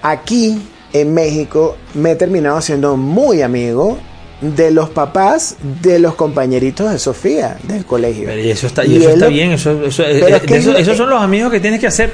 aquí 0.00 0.62
en 0.92 1.14
México 1.14 1.76
me 1.94 2.12
he 2.12 2.16
terminado 2.16 2.60
siendo 2.60 2.96
muy 2.96 3.42
amigo 3.42 3.98
de 4.40 4.70
los 4.70 4.88
papás 4.90 5.56
de 5.82 5.98
los 5.98 6.14
compañeritos 6.14 6.90
de 6.90 6.98
Sofía 6.98 7.58
del 7.64 7.84
colegio. 7.84 8.36
y 8.38 8.50
eso 8.50 8.66
está, 8.66 8.82
bien, 8.82 9.52
eso, 9.52 9.84
eso, 9.84 10.04
esos 10.04 10.96
son 10.96 11.10
los 11.10 11.20
amigos 11.20 11.50
que 11.50 11.60
tienes 11.60 11.80
que 11.80 11.88
hacer. 11.88 12.12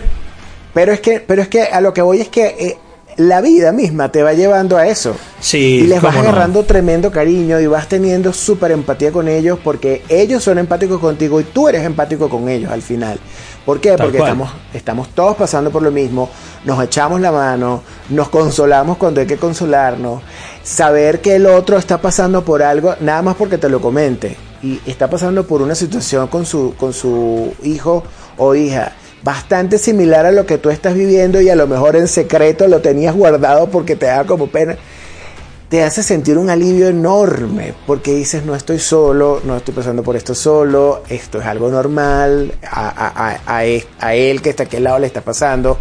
Pero 0.73 0.93
es 0.93 1.00
que, 1.00 1.21
pero 1.21 1.43
es 1.43 1.49
que 1.49 1.62
a 1.62 1.81
lo 1.81 1.93
que 1.93 2.02
voy 2.02 2.21
es 2.21 2.28
que 2.28 2.47
eh, 2.47 2.78
la 3.16 3.40
vida 3.40 3.73
misma 3.73 4.11
te 4.11 4.23
va 4.23 4.33
llevando 4.33 4.76
a 4.76 4.88
eso. 4.88 5.14
Sí, 5.40 5.59
y 5.59 5.87
les 5.87 6.02
vas 6.02 6.14
no. 6.14 6.21
agarrando 6.21 6.64
tremendo 6.64 7.12
cariño 7.12 7.61
y 7.61 7.66
vas 7.66 7.88
teniendo 7.88 8.33
súper 8.33 8.73
empatía 8.73 9.12
con 9.12 9.28
ellos 9.28 9.59
porque 9.62 10.02
ellos 10.09 10.43
son 10.43 10.59
empáticos 10.59 11.00
contigo 11.00 11.40
y 11.40 11.45
tú 11.45 11.69
eres 11.69 11.85
empático 11.85 12.28
con 12.28 12.49
ellos 12.49 12.73
al 12.73 12.83
final. 12.83 13.19
¿Por 13.64 13.81
qué? 13.81 13.90
Tal 13.90 14.07
Porque 14.07 14.19
cual. 14.19 14.31
estamos, 14.31 14.50
estamos 14.75 15.09
todos 15.11 15.37
pasando 15.37 15.71
por 15.71 15.83
lo 15.83 15.90
mismo, 15.90 16.28
nos 16.64 16.83
echamos 16.85 17.21
la 17.21 17.33
mano, 17.33 17.83
nos 18.11 18.28
consolamos 18.28 18.96
cuando 18.99 19.20
hay 19.20 19.26
que 19.26 19.37
consolarnos, 19.37 20.23
saber 20.62 21.20
que 21.20 21.37
el 21.37 21.46
otro 21.46 21.76
está 21.78 22.00
pasando 22.00 22.44
por 22.44 22.62
algo, 22.62 22.94
nada 23.00 23.23
más 23.23 23.37
porque 23.37 23.58
te 23.58 23.68
lo 23.68 23.80
comente, 23.80 24.37
y 24.62 24.80
está 24.87 25.08
pasando 25.11 25.44
por 25.46 25.62
una 25.62 25.75
situación 25.75 26.28
con 26.28 26.46
su, 26.46 26.75
con 26.78 26.92
su 26.92 27.54
hijo 27.62 28.02
o 28.38 28.54
hija 28.54 28.92
bastante 29.23 29.78
similar 29.78 30.26
a 30.26 30.32
lo 30.32 30.44
que 30.44 30.58
tú 30.58 30.68
estás 30.70 30.94
viviendo 30.94 31.40
y 31.40 31.49
a 31.49 31.56
lo 31.56 31.66
mejor 31.66 31.96
en 31.96 32.08
secreto 32.08 32.68
lo 32.68 32.80
tenías 32.80 33.14
guardado 33.14 33.68
porque 33.70 33.96
te 33.96 34.04
da 34.06 34.25
como 34.25 34.49
pena. 34.49 34.76
Te 35.70 35.82
hace 35.82 36.02
sentir 36.02 36.37
un 36.37 36.50
alivio 36.50 36.88
enorme 36.88 37.73
porque 37.87 38.14
dices 38.14 38.44
no 38.44 38.54
estoy 38.54 38.78
solo, 38.78 39.40
no 39.44 39.56
estoy 39.56 39.73
pasando 39.75 40.02
por 40.02 40.14
esto 40.14 40.34
solo, 40.34 41.02
esto 41.08 41.40
es 41.40 41.46
algo 41.46 41.70
normal, 41.70 42.52
a, 42.70 42.88
a- 42.88 43.38
a- 43.58 43.62
a 44.00 44.14
él 44.14 44.42
que 44.42 44.50
está 44.50 44.64
aquí 44.64 44.76
al 44.76 44.84
lado 44.84 44.99
le 44.99 45.06
está 45.06 45.23
pasando, 45.23 45.78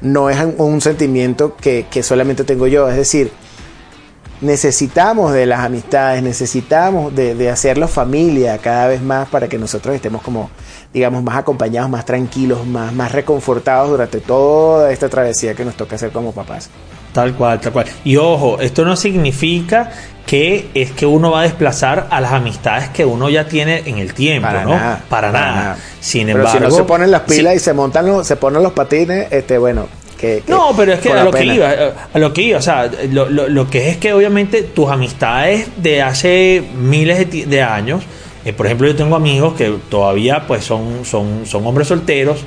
no 0.00 0.30
es 0.30 0.38
un, 0.56 0.80
sentimiento 0.80 1.56
que, 1.56 1.86
que 1.90 2.02
solamente 2.02 2.44
tengo 2.44 2.66
yo, 2.66 2.88
es 2.88 2.96
decir, 2.96 3.30
necesitamos 4.40 5.32
de 5.32 5.46
las 5.46 5.60
amistades, 5.60 6.22
necesitamos 6.22 7.14
de, 7.14 7.34
de 7.34 7.50
hacerlo 7.50 7.88
familia 7.88 8.58
cada 8.58 8.86
vez 8.88 9.02
más 9.02 9.28
para 9.28 9.48
que 9.48 9.58
nosotros 9.58 9.94
estemos 9.94 10.22
como, 10.22 10.50
digamos, 10.92 11.22
más 11.22 11.36
acompañados, 11.36 11.90
más 11.90 12.04
tranquilos, 12.04 12.66
más, 12.66 12.92
más 12.92 13.12
reconfortados 13.12 13.90
durante 13.90 14.20
toda 14.20 14.92
esta 14.92 15.08
travesía 15.08 15.54
que 15.54 15.64
nos 15.64 15.74
toca 15.76 15.96
hacer 15.96 16.10
como 16.10 16.32
papás. 16.32 16.70
Tal 17.12 17.34
cual, 17.34 17.60
tal 17.60 17.72
cual. 17.72 17.86
Y 18.04 18.16
ojo, 18.16 18.60
esto 18.60 18.84
no 18.84 18.94
significa 18.94 19.90
que 20.26 20.70
es 20.74 20.92
que 20.92 21.06
uno 21.06 21.30
va 21.30 21.40
a 21.40 21.42
desplazar 21.44 22.06
a 22.10 22.20
las 22.20 22.32
amistades 22.32 22.90
que 22.90 23.04
uno 23.06 23.30
ya 23.30 23.48
tiene 23.48 23.82
en 23.86 23.96
el 23.96 24.12
tiempo, 24.12 24.46
Para 24.46 24.62
¿no? 24.62 24.70
nada, 24.70 25.02
para, 25.08 25.32
para 25.32 25.32
nada. 25.32 25.54
nada. 25.62 25.78
Sin 26.00 26.26
Pero 26.26 26.40
embargo, 26.40 26.58
si 26.58 26.64
no 26.64 26.70
se 26.70 26.84
ponen 26.84 27.10
las 27.10 27.22
pilas 27.22 27.54
y 27.56 27.58
se 27.58 27.72
montan 27.72 28.06
los, 28.06 28.26
se 28.26 28.36
ponen 28.36 28.62
los 28.62 28.72
patines, 28.72 29.28
este 29.32 29.56
bueno, 29.56 29.88
que, 30.18 30.42
que- 30.44 30.52
No, 30.52 30.74
pero 30.76 30.92
es 30.92 31.00
que 31.00 31.10
a 31.12 31.24
lo 31.24 31.30
que 31.30 31.44
iba, 31.46 31.72
eh, 31.72 31.92
a 32.12 32.18
lo 32.18 32.32
que 32.34 32.42
iba, 32.42 32.58
o 32.58 32.62
sea, 32.62 32.90
lo, 33.10 33.30
lo- 33.30 33.48
lo 33.48 33.70
que 33.70 33.88
es 33.88 33.96
que 33.96 34.12
obviamente 34.12 34.62
tus 34.64 34.90
amistades 34.90 35.68
de 35.78 36.02
hace 36.02 36.62
miles 36.78 37.26
de, 37.48 37.62
años, 37.62 38.02
eh, 38.44 38.52
por 38.52 38.66
ejemplo, 38.66 38.86
yo 38.86 38.94
tengo 38.96 39.16
amigos 39.16 39.54
que 39.54 39.72
todavía 39.88 40.44
pues 40.46 40.64
son, 40.64 41.04
son, 41.04 41.46
son 41.46 41.66
hombres 41.66 41.88
solteros 41.88 42.40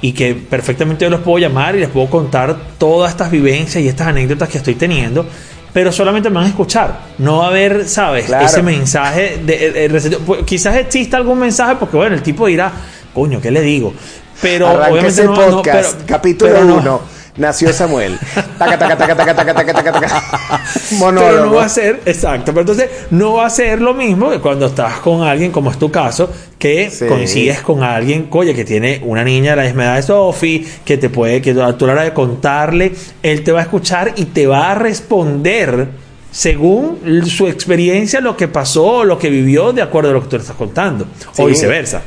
y 0.00 0.12
que 0.12 0.34
perfectamente 0.34 1.04
yo 1.04 1.10
los 1.10 1.20
puedo 1.20 1.38
llamar 1.38 1.76
y 1.76 1.80
les 1.80 1.88
puedo 1.88 2.08
contar 2.08 2.56
todas 2.78 3.10
estas 3.10 3.30
vivencias 3.30 3.82
y 3.82 3.88
estas 3.88 4.08
anécdotas 4.08 4.48
que 4.48 4.58
estoy 4.58 4.74
teniendo. 4.74 5.26
Pero 5.72 5.92
solamente 5.92 6.30
me 6.30 6.36
van 6.36 6.44
a 6.46 6.48
escuchar. 6.48 6.98
No 7.18 7.38
va 7.38 7.44
a 7.44 7.48
haber, 7.48 7.86
¿sabes? 7.88 8.24
Claro. 8.26 8.46
Ese 8.46 8.62
mensaje 8.62 9.38
de, 9.44 9.84
eh. 9.86 10.18
Pues, 10.24 10.40
quizás 10.46 10.76
exista 10.76 11.18
algún 11.18 11.38
mensaje 11.38 11.76
porque, 11.78 11.96
bueno, 11.96 12.14
el 12.14 12.22
tipo 12.22 12.46
dirá, 12.46 12.72
coño, 13.14 13.38
¿qué 13.40 13.50
le 13.50 13.60
digo? 13.60 13.92
Pero 14.40 14.70
obviamente 14.70 15.24
no, 15.24 15.34
no, 15.34 15.56
podcast, 15.56 15.94
pero- 15.96 16.06
capítulo 16.06 16.52
pero 16.52 16.64
no. 16.64 16.76
1. 16.76 17.00
Nació 17.38 17.72
Samuel. 17.72 18.18
Taca, 18.58 18.76
taca, 18.78 18.96
taca, 18.96 19.14
taca, 19.16 19.34
taca, 19.34 19.54
taca, 19.54 19.72
taca, 19.72 19.92
taca. 19.92 20.22
Pero 20.90 20.98
Monólogo. 20.98 21.46
no 21.46 21.54
va 21.54 21.64
a 21.64 21.68
ser, 21.68 22.00
exacto, 22.04 22.46
pero 22.46 22.60
entonces 22.62 22.90
no 23.10 23.34
va 23.34 23.46
a 23.46 23.50
ser 23.50 23.80
lo 23.80 23.94
mismo 23.94 24.30
que 24.30 24.40
cuando 24.40 24.66
estás 24.66 24.94
con 25.00 25.22
alguien, 25.22 25.52
como 25.52 25.70
es 25.70 25.78
tu 25.78 25.90
caso, 25.90 26.30
que 26.58 26.90
Sí. 26.90 27.06
coincides 27.06 27.60
con 27.60 27.82
alguien, 27.82 28.26
oye, 28.30 28.54
que 28.54 28.64
tiene 28.64 29.00
una 29.04 29.22
niña 29.22 29.50
de 29.50 29.56
la 29.56 29.62
misma 29.64 29.84
edad 29.84 29.96
de 29.96 30.02
Sofi, 30.02 30.66
que 30.84 30.96
te 30.98 31.10
puede, 31.10 31.40
que 31.40 31.50
a 31.52 31.72
tu 31.76 31.84
hora 31.84 32.02
de 32.02 32.12
contarle, 32.12 32.92
él 33.22 33.44
te 33.44 33.52
va 33.52 33.60
a 33.60 33.62
escuchar 33.62 34.12
y 34.16 34.24
te 34.26 34.46
va 34.46 34.72
a 34.72 34.74
responder 34.74 35.88
según 36.30 36.98
su 37.26 37.46
experiencia, 37.46 38.20
lo 38.20 38.36
que 38.36 38.48
pasó, 38.48 39.04
lo 39.04 39.18
que 39.18 39.30
vivió, 39.30 39.72
de 39.72 39.82
acuerdo 39.82 40.10
a 40.10 40.12
lo 40.14 40.22
que 40.22 40.28
tú 40.28 40.36
le 40.36 40.42
estás 40.42 40.56
contando, 40.56 41.06
Sí. 41.32 41.42
o 41.42 41.46
viceversa. 41.46 42.02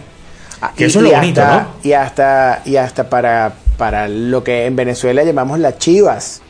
Ah, 0.61 0.71
Que 0.75 0.83
y- 0.83 0.87
eso 0.87 0.99
es 0.99 1.05
lo 1.05 1.11
bonito, 1.11 1.41
hasta- 1.41 1.61
¿no? 1.63 1.67
Y 1.83 1.93
hasta, 1.93 2.61
y 2.65 2.75
hasta 2.75 3.09
para, 3.09 3.53
para 3.81 4.07
lo 4.07 4.43
que 4.43 4.67
en 4.67 4.75
Venezuela 4.75 5.23
llamamos 5.23 5.57
las 5.57 5.79
chivas. 5.79 6.43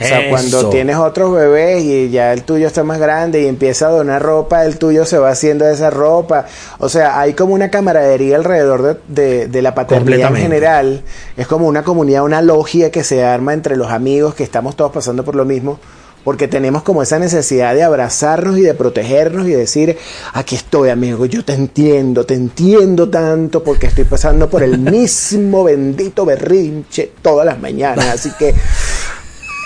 O 0.00 0.04
sea, 0.04 0.22
Eso. 0.22 0.30
cuando 0.30 0.70
tienes 0.70 0.96
otros 0.96 1.32
bebés 1.32 1.84
y 1.84 2.10
ya 2.10 2.32
el 2.32 2.42
tuyo 2.42 2.66
está 2.66 2.82
más 2.82 2.98
grande 2.98 3.42
y 3.42 3.46
empieza 3.46 3.86
a 3.86 3.90
donar 3.90 4.20
ropa, 4.20 4.64
el 4.64 4.76
tuyo 4.76 5.04
se 5.06 5.16
va 5.18 5.30
haciendo 5.30 5.68
esa 5.68 5.90
ropa. 5.90 6.46
O 6.80 6.88
sea, 6.88 7.20
hay 7.20 7.34
como 7.34 7.54
una 7.54 7.70
camaradería 7.70 8.34
alrededor 8.34 8.82
de, 8.82 8.96
de- 9.06 9.46
de 9.46 9.62
la 9.62 9.72
paternidad 9.76 10.30
en 10.30 10.36
general. 10.42 11.02
Es 11.36 11.46
como 11.46 11.68
una 11.68 11.84
comunidad, 11.84 12.24
una 12.24 12.42
logia 12.42 12.90
que 12.90 13.04
se 13.04 13.22
arma 13.24 13.52
entre 13.54 13.76
los 13.76 13.92
amigos 13.92 14.34
que 14.34 14.42
estamos 14.42 14.74
todos 14.74 14.90
pasando 14.90 15.24
por 15.24 15.36
lo 15.36 15.44
mismo. 15.44 15.78
Porque 16.24 16.48
tenemos 16.48 16.82
como 16.82 17.02
esa 17.02 17.18
necesidad 17.18 17.74
de 17.74 17.82
abrazarnos 17.82 18.56
y 18.56 18.62
de 18.62 18.72
protegernos 18.72 19.46
y 19.46 19.52
decir, 19.52 19.98
aquí 20.32 20.56
estoy 20.56 20.88
amigo, 20.88 21.26
yo 21.26 21.44
te 21.44 21.52
entiendo, 21.52 22.24
te 22.24 22.32
entiendo 22.34 23.10
tanto 23.10 23.62
porque 23.62 23.88
estoy 23.88 24.04
pasando 24.04 24.48
por 24.48 24.62
el 24.62 24.78
mismo 24.90 25.64
bendito 25.64 26.24
berrinche 26.24 27.12
todas 27.20 27.44
las 27.44 27.60
mañanas. 27.60 28.06
Así 28.06 28.30
que 28.38 28.54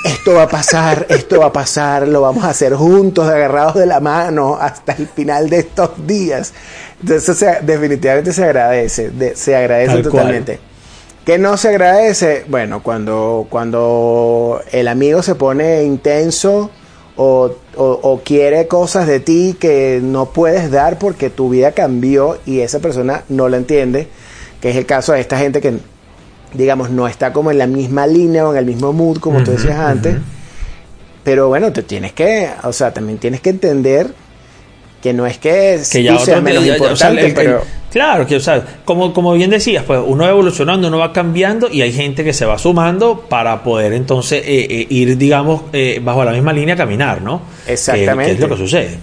esto 0.05 0.35
va 0.35 0.45
a 0.45 0.49
pasar, 0.49 1.07
esto 1.09 1.41
va 1.41 1.47
a 1.47 1.53
pasar, 1.53 2.07
lo 2.09 2.21
vamos 2.23 2.45
a 2.45 2.51
hacer 2.51 2.75
juntos, 2.75 3.29
agarrados 3.29 3.75
de 3.75 3.87
la 3.87 4.01
mano 4.01 4.57
hasta 4.61 4.93
el 4.93 5.07
final 5.09 5.49
de 5.51 5.59
estos 5.59 5.91
días. 6.07 6.53
Entonces, 7.01 7.47
definitivamente 7.63 8.33
se 8.33 8.45
agradece, 8.45 9.11
de- 9.11 9.37
se 9.37 9.55
agradece 9.57 9.93
Tal 10.03 10.11
cual. 10.11 10.25
¿Qué 11.29 11.37
no 11.37 11.59
se 11.59 11.69
agradece? 11.69 12.47
Bueno, 12.49 12.83
cuando, 12.83 13.47
cuando 13.51 14.63
el 14.73 14.89
amigo 14.89 15.23
se 15.23 15.35
pone 15.35 15.83
intenso 15.85 16.71
o, 17.17 17.55
o- 17.77 18.01
o 18.03 18.21
quiere 18.25 18.67
cosas 18.67 19.07
de 19.07 19.21
ti 19.21 19.55
que 19.61 20.01
no 20.03 20.33
puedes 20.33 20.71
dar 20.71 20.99
porque 20.99 21.29
tu 21.29 21.51
vida 21.51 21.73
cambió 21.73 22.39
y 22.47 22.61
esa 22.61 22.79
persona 22.79 23.25
no 23.29 23.51
la 23.51 23.59
entiende, 23.59 24.09
que 24.63 24.71
es 24.71 24.77
el 24.77 24.87
caso 24.87 25.13
de 25.13 25.21
esta 25.21 25.37
gente 25.37 25.61
que, 25.61 25.75
digamos, 26.55 26.89
no 26.89 27.07
está 27.07 27.35
como 27.35 27.51
en 27.51 27.59
la 27.59 27.67
misma 27.67 28.07
línea 28.07 28.49
o 28.49 28.53
en 28.53 28.57
el 28.61 28.65
mismo 28.65 28.95
mood 28.95 29.19
como 29.19 29.41
tú 29.41 29.51
Ujú, 29.51 29.59
decías 29.61 29.79
antes. 29.79 30.17
Pero 31.25 31.49
bueno, 31.49 31.71
te 31.75 31.83
tienes 31.83 32.15
que, 32.15 32.49
o 32.63 32.73
sea, 32.73 32.95
también 32.95 33.19
tienes 33.19 33.43
que 33.43 33.51
entender 33.51 34.15
que 35.03 35.13
no 35.13 35.27
es 35.27 35.37
que, 35.37 35.79
que 35.93 36.03
ya 36.03 36.17
tú 36.17 36.25
seas 36.25 36.43
menos 36.43 36.65
ya- 36.65 36.79
ya- 36.79 36.91
o 36.91 36.97
sea, 36.97 37.11
importante, 37.11 37.21
el- 37.21 37.27
el- 37.27 37.35
pero... 37.35 37.78
claro 37.91 38.27
que 38.27 38.37
o 38.37 38.41
sea 38.41 38.65
como 38.85 39.13
como 39.13 39.33
bien 39.33 39.51
decías 39.51 39.85
pues 39.85 40.01
uno 40.05 40.25
va 40.25 40.31
evolucionando 40.31 40.89
uno 40.89 40.99
va 40.99 41.13
cambiando 41.13 41.69
y 41.71 41.83
hay 41.83 41.93
gente 41.93 42.25
que 42.25 42.33
se 42.33 42.45
va 42.45 42.59
sumando 42.59 43.21
para 43.29 43.63
poder 43.63 43.93
entonces 43.93 44.43
eh, 44.45 44.67
eh, 44.69 44.87
ir 44.91 45.17
digamos 45.17 45.63
eh, 45.73 46.01
bajo 46.03 46.25
la 46.25 46.33
misma 46.33 46.53
línea 46.53 46.75
a 46.75 46.79
caminar 46.79 47.23
no 47.23 47.43
Exactamente. 47.67 48.25
que 48.25 48.33
es 48.33 48.41
lo 48.41 48.49
que 48.49 48.57
sucede 48.57 48.99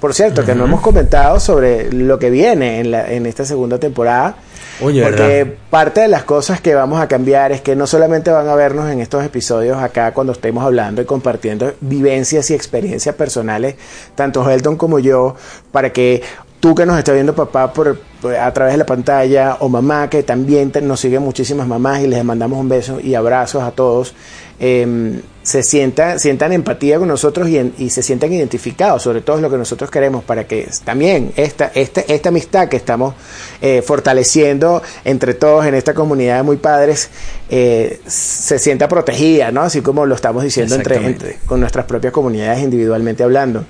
Por 0.00 0.14
cierto, 0.14 0.44
que 0.44 0.54
no 0.54 0.64
hemos 0.64 0.80
comentado 0.80 1.40
sobre 1.40 1.92
lo 1.92 2.18
que 2.18 2.30
viene 2.30 2.80
en, 2.80 2.90
la, 2.90 3.10
en 3.10 3.26
esta 3.26 3.44
segunda 3.44 3.78
temporada. 3.78 4.36
Oye, 4.80 5.02
porque 5.02 5.22
¿verdad? 5.22 5.54
parte 5.70 6.00
de 6.00 6.08
las 6.08 6.24
cosas 6.24 6.60
que 6.60 6.74
vamos 6.74 7.00
a 7.00 7.06
cambiar 7.06 7.52
es 7.52 7.60
que 7.60 7.76
no 7.76 7.86
solamente 7.86 8.30
van 8.30 8.48
a 8.48 8.54
vernos 8.54 8.90
en 8.90 9.00
estos 9.00 9.24
episodios 9.24 9.78
acá 9.78 10.12
cuando 10.12 10.32
estemos 10.32 10.64
hablando 10.64 11.00
y 11.00 11.04
compartiendo 11.04 11.74
vivencias 11.80 12.50
y 12.50 12.54
experiencias 12.54 13.14
personales, 13.14 13.76
tanto 14.14 14.48
Helton 14.48 14.76
como 14.76 14.98
yo, 14.98 15.36
para 15.70 15.92
que 15.92 16.22
tú 16.64 16.74
que 16.74 16.86
nos 16.86 16.96
estás 16.96 17.12
viendo 17.14 17.34
papá 17.34 17.70
por, 17.74 17.98
por- 18.22 18.34
a 18.34 18.50
través 18.54 18.72
de 18.72 18.78
la 18.78 18.86
pantalla 18.86 19.58
o 19.60 19.68
mamá 19.68 20.08
que 20.08 20.22
también 20.22 20.70
te- 20.70 20.80
nos 20.80 20.98
siguen 20.98 21.20
muchísimas 21.20 21.66
mamás 21.68 22.00
y 22.00 22.06
les 22.06 22.24
mandamos 22.24 22.58
un 22.58 22.70
beso 22.70 22.98
y 23.00 23.14
abrazos 23.14 23.62
a 23.62 23.70
todos 23.72 24.14
em, 24.58 25.20
se 25.42 25.62
sienta, 25.62 26.18
sientan 26.18 26.54
empatía 26.54 26.98
con 26.98 27.06
nosotros 27.08 27.50
y, 27.50 27.58
en- 27.58 27.74
y 27.76 27.90
se 27.90 28.02
sientan 28.02 28.32
identificados, 28.32 29.02
sobre 29.02 29.20
todo 29.20 29.36
es 29.36 29.42
lo 29.42 29.50
que 29.50 29.58
nosotros 29.58 29.90
queremos, 29.90 30.24
para 30.24 30.44
que 30.46 30.66
también 30.84 31.32
esta, 31.36 31.70
esta, 31.74 32.00
esta 32.00 32.30
amistad 32.30 32.66
que 32.70 32.78
estamos 32.78 33.12
eh, 33.60 33.82
fortaleciendo 33.82 34.80
entre 35.04 35.34
todos 35.34 35.66
en 35.66 35.74
esta 35.74 35.92
comunidad 35.92 36.38
de 36.38 36.42
muy 36.44 36.56
padres 36.56 37.10
eh, 37.50 38.00
se 38.06 38.58
sienta 38.58 38.88
protegida, 38.88 39.50
¿no? 39.52 39.60
Así 39.60 39.82
como 39.82 40.06
lo 40.06 40.14
estamos 40.14 40.42
diciendo 40.42 40.76
entre, 40.76 40.96
entre- 41.08 41.38
con 41.44 41.60
nuestras 41.60 41.84
propias 41.84 42.14
comunidades 42.14 42.62
individualmente 42.64 43.22
hablando. 43.22 43.66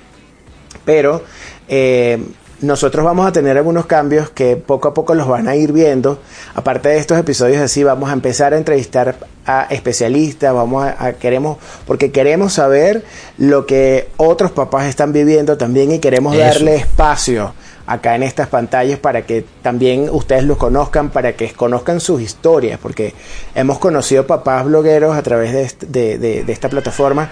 Pero 0.85 1.23
eh, 1.67 2.19
nosotros 2.61 3.03
vamos 3.03 3.27
a 3.27 3.31
tener 3.31 3.57
algunos 3.57 3.85
cambios 3.85 4.29
que 4.29 4.55
poco 4.55 4.87
a 4.87 4.93
poco 4.93 5.13
los 5.13 5.27
van 5.27 5.47
a 5.47 5.55
ir 5.55 5.71
viendo. 5.73 6.19
Aparte 6.53 6.89
de 6.89 6.97
estos 6.97 7.17
episodios 7.19 7.61
así, 7.61 7.83
vamos 7.83 8.09
a 8.09 8.13
empezar 8.13 8.53
a 8.53 8.57
entrevistar 8.57 9.15
a 9.45 9.67
especialistas, 9.69 10.53
vamos 10.53 10.85
a, 10.85 11.05
a- 11.07 11.13
queremos, 11.13 11.57
porque 11.85 12.11
queremos 12.11 12.53
saber 12.53 13.03
lo 13.37 13.65
que 13.65 14.09
otros 14.17 14.51
papás 14.51 14.85
están 14.87 15.11
viviendo 15.13 15.57
también 15.57 15.91
y 15.91 15.99
queremos 15.99 16.33
Eso. 16.35 16.43
darle 16.43 16.75
espacio 16.75 17.53
acá 17.87 18.15
en 18.15 18.23
estas 18.23 18.47
pantallas 18.47 18.97
para 18.97 19.27
que 19.27 19.45
también 19.61 20.09
ustedes 20.11 20.43
los 20.43 20.57
conozcan, 20.57 21.09
para 21.11 21.33
que 21.33 21.51
conozcan 21.53 21.99
sus 21.99 22.19
historias, 22.21 22.79
porque 22.81 23.13
hemos 23.53 23.77
conocido 23.77 24.25
papás 24.25 24.65
blogueros 24.65 25.15
a 25.15 25.21
través 25.21 25.53
de, 25.53 25.61
est- 25.63 25.83
de- 25.83 26.17
de- 26.17 26.43
de 26.43 26.51
esta 26.53 26.67
plataforma 26.69 27.29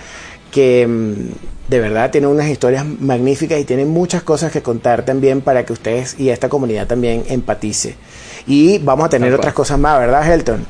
que 0.51 0.85
mm, 0.87 1.13
de 1.67 1.79
verdad 1.79 2.11
tienen 2.11 2.29
unas 2.29 2.47
historias 2.47 2.85
magníficas 2.85 3.59
y 3.59 3.63
tienen 3.65 3.89
muchas 3.89 4.23
cosas 4.23 4.51
que 4.51 4.61
contar 4.61 5.05
también 5.05 5.41
para 5.41 5.65
que 5.65 5.73
ustedes 5.73 6.19
y 6.19 6.29
esta 6.29 6.49
comunidad 6.49 6.87
también 6.87 7.23
empatice. 7.29 7.95
Y 8.47 8.79
vamos 8.79 9.05
a 9.05 9.09
tener 9.09 9.29
Tal 9.29 9.37
cual. 9.37 9.39
otras 9.39 9.53
cosas 9.53 9.79
más, 9.79 9.99
¿verdad, 9.99 10.31
Helton? 10.31 10.65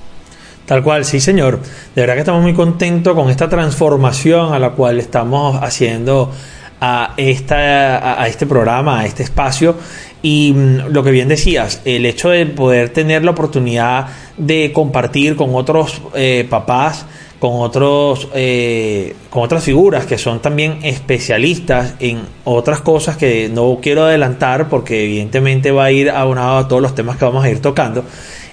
Tal 0.66 0.82
cual, 0.82 1.04
sí, 1.04 1.20
señor. 1.20 1.60
De 1.94 2.02
verdad 2.02 2.14
que 2.14 2.20
estamos 2.22 2.42
muy 2.42 2.54
contentos 2.54 3.14
con 3.16 3.30
esta 3.30 3.50
transformación 3.50 4.54
a 4.54 4.60
la 4.60 4.72
cual 4.72 5.00
estamos 5.00 5.62
haciendo 5.62 6.32
a, 6.80 7.14
esta, 7.18 8.22
a 8.22 8.28
este 8.28 8.46
programa, 8.46 9.02
a 9.02 9.06
este 9.06 9.24
espacio. 9.24 9.76
Y 10.22 10.54
mm, 10.54 10.92
lo 10.94 11.04
que 11.04 11.12
bien 11.12 11.28
decías, 11.28 11.82
el 11.84 12.06
hecho 12.06 12.30
de 12.30 12.46
poder 12.46 12.90
tener 12.90 13.26
la 13.26 13.32
oportunidad 13.32 14.08
de 14.38 14.72
compartir 14.74 15.36
con 15.36 15.54
otros 15.54 16.02
eh, 16.16 16.48
papás, 16.50 17.06
con 17.44 17.60
otros 17.60 18.30
eh, 18.36 19.18
con 19.30 19.44
otras 19.44 19.66
figuras 19.66 20.06
que 20.06 20.18
son 20.18 20.40
también 20.40 20.80
especialistas 20.84 21.96
en 22.00 22.22
otras 22.46 22.80
cosas 22.80 23.18
que 23.18 23.50
no 23.50 23.80
quiero 23.82 24.06
adelantar 24.06 24.70
porque 24.70 25.04
evidentemente 25.04 25.70
va 25.72 25.84
a 25.84 25.92
ir 25.92 26.10
aunado 26.10 26.60
a 26.60 26.68
todos 26.70 26.82
los 26.82 26.96
temas 26.96 27.18
que 27.18 27.26
vamos 27.26 27.44
a 27.44 27.50
ir 27.50 27.60
tocando. 27.62 28.06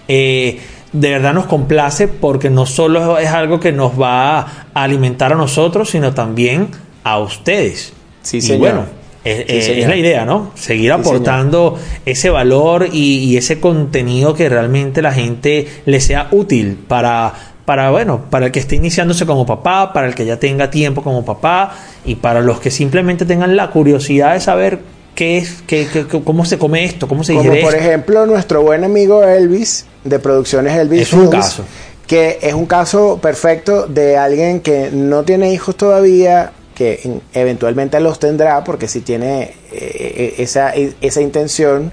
Eh, 0.09 0.59
de 0.93 1.09
verdad 1.09 1.35
nos 1.35 1.47
complace 1.47 2.09
porque 2.09 2.51
no 2.51 2.67
solo 2.67 3.17
es 3.19 3.29
algo 3.29 3.61
que 3.61 3.71
nos 3.71 3.93
va 3.93 4.41
a 4.41 4.67
alimentar 4.75 5.33
a 5.33 5.37
nosotros, 5.37 5.89
sino 5.91 6.13
también 6.13 6.67
a 7.05 7.21
ustedes. 7.21 7.93
Sí, 8.23 8.39
y 8.39 8.41
señor. 8.41 8.59
bueno, 8.59 8.87
es, 9.23 9.37
Sí, 9.37 9.45
es 9.57 9.65
señor. 9.67 9.89
la 9.91 9.97
idea, 9.99 10.25
¿no? 10.25 10.51
Seguir 10.57 10.93
Sí, 10.93 11.01
aportando 11.01 11.79
ese 12.07 12.29
valor 12.29 12.89
y, 12.93 13.19
y 13.19 13.37
ese 13.37 13.61
contenido 13.61 14.35
que 14.35 14.49
realmente 14.49 15.01
la 15.01 15.13
gente 15.13 15.69
le 15.87 16.01
sea 16.01 16.27
útil 16.33 16.77
para, 16.89 17.35
para, 17.71 17.89
bueno, 17.93 18.23
para 18.31 18.47
el 18.47 18.51
que 18.53 18.59
esté 18.59 18.75
iniciándose 18.75 19.27
como 19.27 19.47
papá, 19.47 19.93
para 19.93 20.09
el 20.09 20.17
que 20.17 20.27
ya 20.27 20.39
tenga 20.41 20.73
tiempo 20.73 21.05
como 21.05 21.25
papá 21.25 21.73
y 22.05 22.17
para 22.17 22.41
los 22.41 22.59
que 22.59 22.69
simplemente 22.69 23.25
tengan 23.25 23.55
la 23.55 23.71
curiosidad 23.71 24.35
de 24.35 24.41
saber 24.41 24.81
qué 25.15 25.39
es, 25.39 25.63
qué, 25.69 25.87
cómo 26.25 26.45
se 26.45 26.59
come 26.59 26.85
esto, 26.85 27.07
cómo 27.07 27.23
se 27.23 27.33
Como 27.33 27.45
por 27.49 27.57
esto. 27.59 27.71
ejemplo 27.77 28.27
nuestro 28.27 28.63
buen 28.63 28.83
amigo 28.83 29.23
Elvis 29.23 29.87
de 30.03 30.19
Producciones 30.19 30.75
Elvis 30.77 31.03
Es 31.03 31.13
un 31.13 31.21
Films, 31.31 31.37
caso. 31.37 31.65
que 32.09 32.41
es 32.43 32.55
un 32.55 32.67
caso 32.67 33.21
perfecto 33.23 33.87
de 33.87 34.17
alguien 34.17 34.59
que 34.63 34.91
no 34.93 35.23
tiene 35.23 35.53
hijos 35.53 35.77
todavía, 35.77 36.51
que 36.75 36.99
en- 37.05 37.23
eventualmente 37.35 38.01
los 38.01 38.19
tendrá 38.19 38.65
porque 38.65 38.89
si 38.89 39.01
tiene 39.03 39.53
eh, 39.71 40.35
esa, 40.39 40.73
esa 41.01 41.21
intención, 41.21 41.93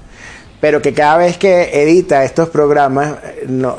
pero 0.60 0.82
que 0.82 0.94
cada 0.94 1.18
vez 1.18 1.38
que 1.38 1.82
edita 1.84 2.24
estos 2.24 2.50
programas, 2.50 3.14
eh, 3.24 3.46
no- 3.48 3.78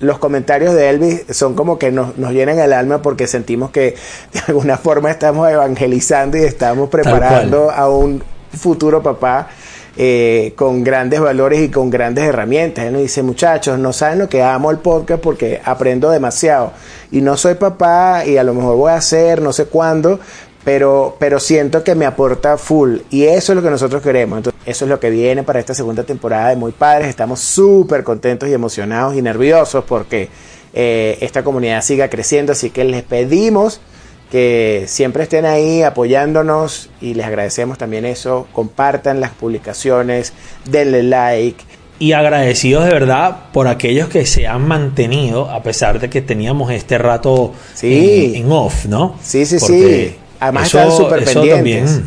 los 0.00 0.18
comentarios 0.18 0.74
de 0.74 0.88
Elvis 0.90 1.24
son 1.30 1.54
como 1.54 1.78
que 1.78 1.90
nos, 1.92 2.16
nos 2.16 2.32
llenan 2.32 2.58
el 2.58 2.72
alma 2.72 3.02
porque 3.02 3.26
sentimos 3.26 3.70
que 3.70 3.94
de 4.32 4.40
alguna 4.48 4.76
forma 4.78 5.10
estamos 5.10 5.50
evangelizando 5.50 6.38
y 6.38 6.42
estamos 6.42 6.88
preparando 6.88 7.70
a 7.70 7.88
un 7.90 8.22
futuro 8.56 9.02
papá 9.02 9.48
eh, 9.96 10.54
con 10.56 10.82
grandes 10.82 11.20
valores 11.20 11.60
y 11.60 11.68
con 11.70 11.90
grandes 11.90 12.24
herramientas. 12.24 12.84
Él 12.86 12.94
nos 12.94 13.02
dice, 13.02 13.22
muchachos, 13.22 13.78
no 13.78 13.92
saben 13.92 14.18
lo 14.18 14.28
que 14.28 14.42
amo 14.42 14.70
el 14.70 14.78
podcast 14.78 15.20
porque 15.22 15.60
aprendo 15.64 16.10
demasiado. 16.10 16.72
Y 17.12 17.20
no 17.20 17.36
soy 17.36 17.54
papá 17.54 18.24
y 18.26 18.36
a 18.36 18.42
lo 18.44 18.54
mejor 18.54 18.76
voy 18.76 18.90
a 18.92 18.96
hacer, 18.96 19.40
no 19.42 19.52
sé 19.52 19.66
cuándo, 19.66 20.18
pero, 20.64 21.16
pero 21.20 21.38
siento 21.38 21.84
que 21.84 21.94
me 21.94 22.06
aporta 22.06 22.56
full. 22.56 22.98
Y 23.10 23.24
eso 23.24 23.52
es 23.52 23.56
lo 23.56 23.62
que 23.62 23.70
nosotros 23.70 24.02
queremos. 24.02 24.38
Entonces, 24.38 24.53
eso 24.66 24.84
es 24.84 24.88
lo 24.88 25.00
que 25.00 25.10
viene 25.10 25.42
para 25.42 25.60
esta 25.60 25.74
segunda 25.74 26.04
temporada 26.04 26.48
de 26.50 26.56
Muy 26.56 26.72
Padres. 26.72 27.08
Estamos 27.08 27.40
súper 27.40 28.04
contentos 28.04 28.48
y 28.48 28.52
emocionados 28.52 29.14
y 29.16 29.22
nerviosos 29.22 29.84
porque 29.84 30.28
eh, 30.72 31.18
esta 31.20 31.42
comunidad 31.44 31.82
siga 31.82 32.08
creciendo. 32.08 32.52
Así 32.52 32.70
que 32.70 32.84
les 32.84 33.02
pedimos 33.02 33.80
que 34.30 34.84
siempre 34.88 35.22
estén 35.24 35.44
ahí 35.44 35.82
apoyándonos 35.82 36.90
y 37.00 37.14
les 37.14 37.26
agradecemos 37.26 37.78
también 37.78 38.04
eso. 38.04 38.46
Compartan 38.52 39.20
las 39.20 39.30
publicaciones, 39.30 40.32
denle 40.64 41.02
like. 41.02 41.62
Y 42.00 42.12
agradecidos 42.12 42.84
de 42.86 42.90
verdad 42.90 43.36
por 43.52 43.68
aquellos 43.68 44.08
que 44.08 44.26
se 44.26 44.48
han 44.48 44.66
mantenido 44.66 45.48
a 45.50 45.62
pesar 45.62 46.00
de 46.00 46.10
que 46.10 46.20
teníamos 46.22 46.72
este 46.72 46.98
rato 46.98 47.52
Sí. 47.74 48.32
en, 48.34 48.46
en 48.46 48.52
off, 48.52 48.86
¿no? 48.86 49.16
Sí, 49.22 49.46
sí, 49.46 49.58
Porque 49.60 50.08
sí. 50.12 50.16
Además 50.40 50.66
están 50.66 50.90
súper 50.90 51.24
pendientes. 51.24 51.54
también, 51.54 52.04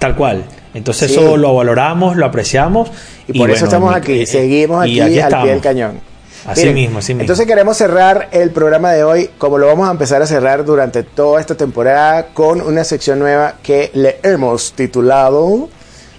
tal 0.00 0.16
cual. 0.16 0.44
Entonces 0.76 1.10
Sí. 1.10 1.16
eso 1.16 1.36
lo 1.36 1.54
valoramos, 1.54 2.16
lo 2.16 2.26
apreciamos. 2.26 2.90
Y 3.26 3.38
por 3.38 3.50
eso 3.50 3.60
bueno, 3.60 3.64
estamos 3.66 3.94
aquí, 3.96 4.20
eh, 4.22 4.26
seguimos 4.26 4.86
y 4.86 5.00
aquí, 5.00 5.18
al 5.18 5.24
estamos. 5.24 5.44
pie 5.44 5.52
del 5.52 5.62
cañón. 5.62 6.00
Así 6.46 6.60
Miren, 6.60 6.74
mismo, 6.74 6.98
así 7.00 7.12
mismo. 7.12 7.22
Entonces 7.22 7.46
queremos 7.46 7.76
cerrar 7.76 8.28
el 8.30 8.50
programa 8.50 8.92
de 8.92 9.02
hoy, 9.02 9.30
como 9.38 9.58
lo 9.58 9.66
vamos 9.66 9.88
a 9.88 9.90
empezar 9.90 10.22
a 10.22 10.26
cerrar 10.26 10.64
durante 10.64 11.02
toda 11.02 11.40
esta 11.40 11.56
temporada, 11.56 12.26
con 12.34 12.60
una 12.60 12.84
sección 12.84 13.18
nueva 13.18 13.54
que 13.62 13.90
le 13.94 14.20
hemos 14.22 14.72
titulado, 14.74 15.68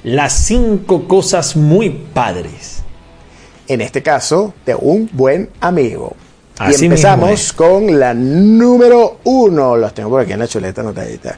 Las 0.04 0.34
cinco 0.34 1.08
cosas 1.08 1.56
muy 1.56 1.90
padres. 1.90 2.84
en 3.70 3.82
este 3.82 4.02
caso, 4.02 4.54
de 4.66 4.76
un 4.76 5.10
buen 5.12 5.50
amigo. 5.62 6.14
Así 6.58 6.84
y 6.84 6.86
empezamos 6.88 7.52
con 7.54 8.00
la 8.00 8.14
número 8.14 9.20
uno. 9.26 9.76
Los 9.78 9.94
tengo 9.94 10.10
por 10.10 10.22
aquí 10.22 10.32
en 10.34 10.40
la 10.40 10.48
chuleta 10.48 10.82
anotadita. 10.82 11.38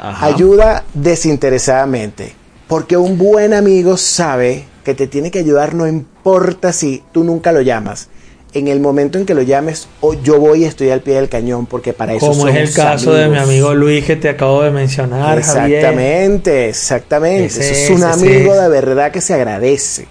Ajá. 0.00 0.26
Ayuda 0.26 0.82
desinteresadamente. 0.94 2.34
Porque 2.68 2.96
un 2.96 3.16
buen 3.16 3.54
amigo 3.54 3.96
sabe 3.96 4.64
que 4.84 4.94
te 4.94 5.06
tiene 5.06 5.30
que 5.30 5.38
ayudar, 5.38 5.74
no 5.74 5.88
importa 5.88 6.72
si 6.72 7.02
tú 7.12 7.24
nunca 7.24 7.50
lo 7.52 7.62
llamas. 7.62 8.08
En 8.54 8.68
el 8.68 8.80
momento 8.80 9.18
en 9.18 9.26
que 9.26 9.34
lo 9.34 9.42
llames, 9.42 9.88
o 10.00 10.14
yo 10.14 10.38
voy 10.38 10.62
y 10.62 10.64
estoy 10.64 10.90
al 10.90 11.00
pie 11.00 11.16
del 11.16 11.28
cañón, 11.28 11.66
porque 11.66 11.92
para 11.92 12.14
eso 12.14 12.28
Como 12.28 12.48
es 12.48 12.56
el 12.56 12.72
caso 12.72 13.12
de 13.12 13.28
mi 13.28 13.36
amigo 13.36 13.74
Luis 13.74 14.04
que 14.04 14.16
te 14.16 14.28
acabo 14.30 14.62
de 14.62 14.70
mencionar, 14.70 15.42
Javier. 15.42 15.78
Exactamente, 15.78 16.68
exactamente. 16.68 17.46
Ese 17.46 17.70
Eso 17.70 17.92
es 17.92 17.98
un 17.98 18.04
amigo 18.04 18.54
es. 18.54 18.60
de 18.60 18.68
verdad 18.68 19.12
que 19.12 19.20
se 19.20 19.34
agradece. 19.34 20.06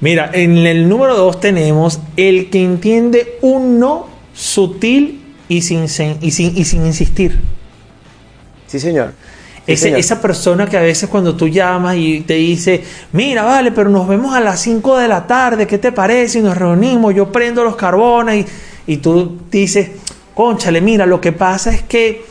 Mira, 0.00 0.30
en 0.32 0.58
el 0.58 0.88
número 0.88 1.16
dos 1.16 1.40
tenemos 1.40 2.00
el 2.16 2.50
que 2.50 2.62
entiende 2.62 3.38
un 3.40 3.78
no 3.78 4.08
sutil 4.34 5.22
y 5.48 5.62
sin, 5.62 5.84
y 5.84 5.88
sin, 6.30 6.56
y 6.56 6.64
sin 6.64 6.86
insistir. 6.86 7.38
Sí, 8.66 8.80
señor. 8.80 9.12
Ese- 9.66 9.98
esa 9.98 10.20
persona 10.20 10.66
que 10.68 10.76
a 10.76 10.80
veces 10.80 11.08
cuando 11.08 11.34
tú 11.34 11.48
llamas 11.48 11.96
y 11.96 12.20
te 12.20 12.34
dice, 12.34 12.82
mira, 13.12 13.42
vale, 13.42 13.72
pero 13.72 13.90
nos 13.90 14.06
vemos 14.06 14.34
a 14.34 14.40
las 14.40 14.60
5 14.60 14.96
de 14.98 15.08
la 15.08 15.26
tarde, 15.26 15.66
¿qué 15.66 15.78
te 15.78 15.90
parece? 15.92 16.38
Y 16.38 16.42
nos 16.42 16.56
reunimos, 16.56 17.14
yo 17.14 17.32
prendo 17.32 17.64
los 17.64 17.74
carbones 17.76 18.46
y, 18.86 18.92
y 18.92 18.96
tú 18.98 19.38
dices, 19.50 19.88
conchale, 20.34 20.80
mira, 20.80 21.04
lo 21.06 21.20
que 21.20 21.32
pasa 21.32 21.72
es 21.72 21.82
que 21.82 22.24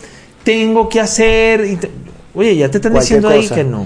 tengo 0.43 0.87
que 0.87 0.99
hacer... 1.01 1.65
y 1.65 1.75
te- 1.75 1.91
Oye, 2.33 2.55
ya 2.55 2.69
te 2.69 2.77
están 2.77 2.93
diciendo 2.93 3.29
ahí 3.29 3.47
que 3.47 3.63
no. 3.63 3.85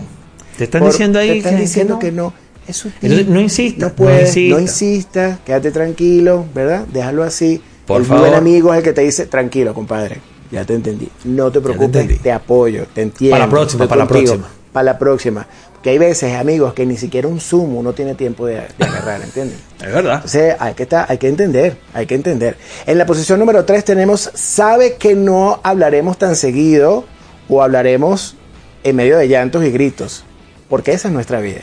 Te 0.57 0.63
están 0.65 0.81
Por- 0.81 0.91
diciendo 0.91 1.19
ahí 1.19 1.29
te 1.29 1.37
están 1.39 1.55
que, 1.55 1.61
diciendo 1.61 1.99
que 1.99 2.07
que 2.07 2.11
no. 2.11 2.33
Es 2.67 2.77
sutil. 2.77 3.11
Entonces, 3.11 3.27
no 3.27 3.39
insista, 3.41 3.79
No 3.85 3.89
no 3.89 3.95
puedes, 3.95 4.27
insista. 4.29 4.55
no 4.55 4.61
insista, 4.61 5.39
quédate 5.45 5.71
tranquilo, 5.71 6.45
¿verdad? 6.53 6.85
Déjalo 6.91 7.23
así. 7.23 7.61
Por 7.87 8.01
el 8.01 8.05
favor. 8.07 8.23
buen 8.27 8.35
amigo 8.35 8.71
es 8.73 8.79
el 8.79 8.83
que 8.83 8.93
te 8.93 9.01
dice, 9.01 9.25
tranquilo, 9.25 9.73
compadre, 9.73 10.17
ya 10.51 10.65
te 10.65 10.73
entendí. 10.75 11.09
No 11.25 11.51
te 11.51 11.61
preocupes, 11.61 12.21
te, 12.21 12.31
apoyo, 12.31 12.85
te 12.93 13.01
entiendo. 13.03 13.35
Para 13.35 13.45
la 13.45 13.49
próxima, 13.51 13.87
para 13.87 14.01
la 14.03 14.07
próxima. 14.07 14.47
Para 14.73 14.83
la 14.83 14.97
próxima. 14.99 15.47
Porque 15.73 15.91
hay 15.91 15.97
veces, 15.97 16.33
amigos, 16.35 16.73
que 16.73 16.85
ni 16.85 16.97
siquiera 16.97 17.27
un 17.27 17.39
zoom 17.39 17.77
uno 17.77 17.93
tiene 17.93 18.13
tiempo 18.15 18.45
de, 18.45 18.55
de 18.77 18.85
agarrar, 18.85 19.21
¿entiendes? 19.21 19.57
Es 19.79 19.93
verdad. 19.93 20.15
Entonces 20.15 20.55
hay 20.59 20.73
que, 20.73 20.83
estar- 20.83 21.05
hay 21.07 21.17
que 21.17 21.27
entender, 21.29 21.77
hay 21.93 22.05
que 22.05 22.15
entender. 22.15 22.57
En 22.85 22.97
la 22.97 23.05
posición 23.05 23.39
número 23.39 23.63
3 23.63 23.85
tenemos, 23.85 24.29
sabe 24.33 24.95
que 24.95 25.15
no 25.15 25.59
hablaremos 25.63 26.17
tan 26.17 26.35
seguido 26.35 27.05
o 27.47 27.63
hablaremos 27.63 28.35
en 28.83 28.95
medio 28.97 29.17
de 29.17 29.27
llantos 29.29 29.63
y 29.63 29.71
gritos, 29.71 30.23
porque 30.67 30.91
esa 30.91 31.07
es 31.07 31.13
nuestra 31.13 31.39
vida. 31.39 31.61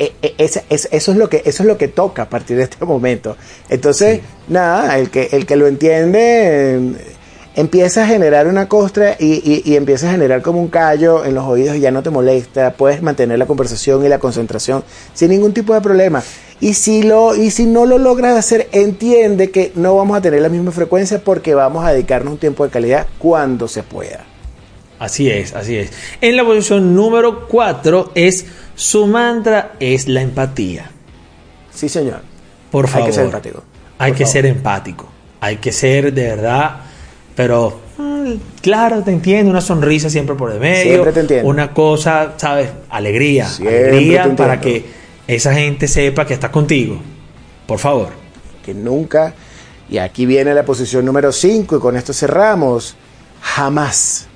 E- 0.00 0.12
e- 0.22 0.34
esa- 0.38 0.62
es- 0.68 0.88
eso, 0.92 1.12
es 1.12 1.18
lo 1.18 1.28
que, 1.28 1.42
eso 1.44 1.62
es 1.62 1.66
lo 1.68 1.78
que 1.78 1.88
toca 1.88 2.22
a 2.22 2.28
partir 2.28 2.56
de 2.56 2.64
este 2.64 2.84
momento. 2.84 3.36
Entonces, 3.68 4.20
nada, 4.48 4.98
el 4.98 5.10
que, 5.10 5.28
el 5.32 5.46
que 5.46 5.56
lo 5.56 5.66
entiende 5.68 6.92
empieza 7.58 8.04
a 8.04 8.06
generar 8.06 8.46
una 8.46 8.68
costra 8.68 9.16
y, 9.18 9.34
y- 9.34 9.62
y 9.64 9.76
empieza 9.76 10.08
a 10.08 10.12
generar 10.12 10.42
como 10.42 10.60
un 10.60 10.68
callo 10.68 11.24
en 11.24 11.34
los 11.34 11.44
oídos 11.44 11.76
y 11.76 11.80
ya 11.80 11.90
no 11.90 12.02
te 12.02 12.10
molesta, 12.10 12.72
puedes 12.74 13.02
mantener 13.02 13.38
la 13.38 13.46
conversación 13.46 14.04
y 14.04 14.08
la 14.08 14.18
concentración 14.18 14.84
sin 15.12 15.30
ningún 15.30 15.52
tipo 15.52 15.74
de 15.74 15.80
problema. 15.80 16.22
Y 16.60 16.74
si, 16.74 17.02
lo, 17.02 17.34
y 17.36 17.50
si 17.50 17.66
no 17.66 17.84
lo 17.86 17.98
logras 17.98 18.36
hacer, 18.36 18.68
entiende 18.72 19.50
que 19.50 19.72
no 19.74 19.96
vamos 19.96 20.16
a 20.16 20.20
tener 20.20 20.40
la 20.42 20.48
misma 20.48 20.70
frecuencia 20.72 21.22
porque 21.22 21.54
vamos 21.54 21.84
a 21.84 21.92
dedicarnos 21.92 22.32
un 22.34 22.38
tiempo 22.38 22.64
de 22.64 22.70
calidad 22.70 23.06
cuando 23.18 23.66
se 23.68 23.82
pueda. 23.82 24.24
Así 24.98 25.30
es, 25.30 25.54
así 25.54 25.76
es. 25.76 25.90
En 26.20 26.36
la 26.36 26.44
posición 26.44 26.94
número 26.94 27.46
4 27.48 28.12
es 28.14 28.46
su 28.74 29.06
mantra 29.06 29.72
es 29.80 30.08
la 30.08 30.22
empatía. 30.22 30.90
Sí, 31.74 31.88
señor. 31.88 32.20
Por 32.70 32.86
Hay 32.86 32.90
favor. 32.92 33.06
que 33.08 33.12
ser 33.14 33.24
empático. 33.26 33.62
Hay 33.98 34.10
Por 34.12 34.18
que 34.18 34.24
favor. 34.24 34.32
ser 34.32 34.46
empático. 34.46 35.08
Hay 35.40 35.56
que 35.58 35.72
ser 35.72 36.12
de 36.12 36.22
verdad, 36.28 36.80
pero 37.38 37.78
claro, 38.62 39.04
te 39.04 39.12
entiendo, 39.12 39.52
una 39.52 39.60
sonrisa 39.60 40.10
siempre 40.10 40.34
por 40.34 40.50
el 40.50 40.58
medio. 40.58 40.94
Siempre 40.94 41.12
te 41.12 41.20
entiendo. 41.20 41.48
Una 41.48 41.72
cosa, 41.72 42.32
¿sabes? 42.36 42.68
Alegría. 42.90 43.46
Siempre 43.46 43.90
alegría 43.90 44.34
para 44.34 44.60
que 44.60 44.84
esa 45.28 45.54
gente 45.54 45.86
sepa 45.86 46.26
que 46.26 46.34
está 46.34 46.50
contigo. 46.50 47.00
Por 47.64 47.78
favor. 47.78 48.08
que 48.64 48.74
nunca, 48.74 49.34
y 49.88 49.98
aquí 49.98 50.26
viene 50.26 50.52
la 50.52 50.64
posición 50.64 51.04
número 51.04 51.30
5 51.30 51.76
y 51.76 51.78
con 51.78 51.96
esto 51.96 52.12
cerramos, 52.12 52.96
jamás, 53.40 54.26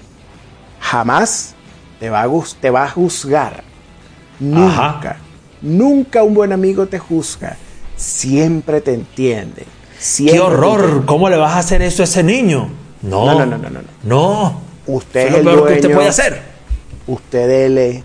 jamás 0.78 1.56
te 1.98 2.08
va 2.08 2.22
a, 2.22 2.30
te 2.60 2.70
va 2.70 2.84
a 2.84 2.88
juzgar. 2.88 3.64
Nunca, 4.38 4.88
Ajá. 4.88 5.16
nunca 5.60 6.22
un 6.22 6.34
buen 6.34 6.52
amigo 6.52 6.86
te 6.86 7.00
juzga, 7.00 7.56
siempre 7.96 8.80
te 8.80 8.94
entiende. 8.94 9.66
Qué 10.18 10.38
horror, 10.38 11.04
¿cómo 11.04 11.28
le 11.28 11.36
vas 11.36 11.54
a 11.54 11.58
hacer 11.58 11.82
eso 11.82 12.02
a 12.02 12.04
ese 12.04 12.22
niño? 12.22 12.81
No, 13.02 13.26
no, 13.26 13.46
no, 13.46 13.58
no, 13.58 13.68
no. 13.68 13.80
No. 14.02 14.60
Usted 14.86 15.28
es, 15.28 15.44
lo 15.44 15.50
peor 15.50 15.68
que 15.68 15.74
usted 15.74 15.94
puede 15.94 16.08
hacer. 16.08 16.42
Usted 17.06 17.48
dele, 17.48 18.04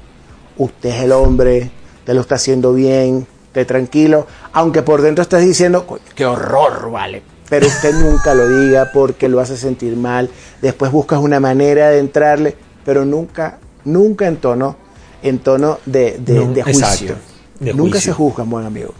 usted 0.58 0.90
es 0.90 1.04
el 1.04 1.12
hombre, 1.12 1.72
te 2.04 2.14
lo 2.14 2.22
está 2.22 2.36
haciendo 2.36 2.74
bien, 2.74 3.28
te 3.52 3.66
tranquilo, 3.66 4.28
aunque 4.54 4.82
por 4.82 5.02
dentro 5.02 5.22
estás 5.22 5.44
diciendo, 5.44 5.86
qué 6.16 6.26
horror, 6.26 6.92
vale. 6.92 7.22
Pero 7.50 7.68
usted 7.68 7.94
nunca 8.04 8.34
lo 8.34 8.48
diga 8.48 8.92
porque 8.94 9.30
lo 9.30 9.40
hace 9.40 9.58
sentir 9.58 9.96
mal. 9.96 10.30
Después 10.62 10.92
buscas 10.92 11.20
una 11.20 11.40
manera 11.40 11.90
de 11.90 12.00
entrarle, 12.00 12.56
pero 12.86 13.06
nunca, 13.06 13.60
nunca 13.86 14.28
en 14.28 14.38
tono, 14.38 14.76
en 15.22 15.40
tono 15.40 15.80
de, 15.86 16.18
de, 16.20 16.64
juicio. 16.64 17.16
nunca 17.60 18.00
se 18.00 18.14
juzga, 18.14 18.44
buen 18.44 18.66
amigo. 18.66 18.94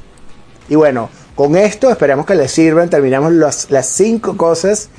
Y 0.70 0.76
bueno, 0.76 1.10
con 1.36 1.56
esto 1.56 1.90
esperamos 1.90 2.26
que 2.26 2.36
les 2.36 2.52
sirvan. 2.52 2.90
Terminamos 2.90 3.34
las 3.70 3.86
cinco 3.90 4.36
cosas 4.38 4.90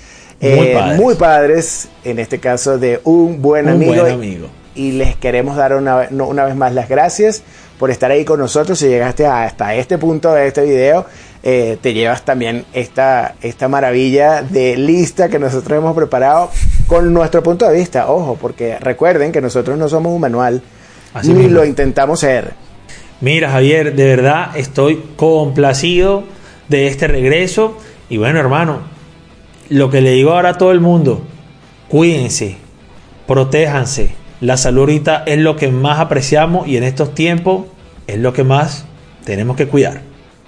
eh, 0.40 0.94
muy, 0.96 1.14
padres. 1.14 1.88
en 2.04 2.18
este 2.18 2.38
caso 2.38 2.78
de 2.78 3.00
un 3.04 3.42
buen 3.42 3.68
amigo. 3.68 4.04
Y 4.74 4.92
les 4.92 5.16
queremos 5.16 5.56
dar 5.56 5.74
una, 5.74 6.08
una, 6.10 6.44
vez 6.44 6.54
más 6.54 6.72
las 6.72 6.88
gracias 6.88 7.42
por 7.78 7.90
estar 7.90 8.10
ahí 8.12 8.24
con 8.24 8.38
nosotros. 8.38 8.78
Si 8.78 8.86
llegaste 8.86 9.26
hasta 9.26 9.74
este 9.74 9.98
punto 9.98 10.32
de 10.32 10.46
este 10.46 10.62
video, 10.62 11.04
eh, 11.42 11.78
te 11.80 11.94
llevas 11.94 12.24
también 12.24 12.64
esta, 12.72 13.34
esta 13.42 13.66
maravilla 13.66 14.42
de 14.42 14.76
lista 14.76 15.28
que 15.28 15.40
nosotros 15.40 15.78
hemos 15.78 15.96
preparado 15.96 16.50
con 16.86 17.12
nuestro 17.12 17.42
punto 17.42 17.68
de 17.68 17.76
vista. 17.76 18.08
Ojo, 18.08 18.36
porque 18.40 18.78
recuerden 18.78 19.32
que 19.32 19.40
nosotros 19.40 19.76
no 19.76 19.88
somos 19.88 20.12
un 20.12 20.20
manual, 20.20 20.62
ni 21.24 21.48
lo 21.48 21.64
intentamos 21.64 22.20
ser. 22.20 22.52
Mira, 23.20 23.50
Javier, 23.50 23.96
de 23.96 24.04
verdad 24.04 24.56
estoy 24.56 25.02
complacido 25.16 26.22
de 26.68 26.86
este 26.86 27.08
regreso. 27.08 27.76
Y 28.08 28.16
bueno, 28.16 28.38
hermano, 28.38 28.97
lo 29.70 29.90
que 29.90 30.00
le 30.00 30.12
digo 30.12 30.32
ahora 30.32 30.50
a 30.50 30.54
todo 30.54 30.72
el 30.72 30.80
mundo, 30.80 31.22
cuídense, 31.88 32.56
protéjanse. 33.26 34.10
La 34.40 34.56
salud 34.56 34.80
ahorita 34.80 35.24
es 35.26 35.38
lo 35.38 35.56
que 35.56 35.68
más 35.68 35.98
apreciamos 35.98 36.68
y 36.68 36.76
en 36.76 36.84
estos 36.84 37.14
tiempos 37.14 37.66
es 38.06 38.18
lo 38.18 38.32
que 38.32 38.44
más 38.44 38.84
tenemos 39.24 39.56
que 39.56 39.66
cuidar. 39.66 40.02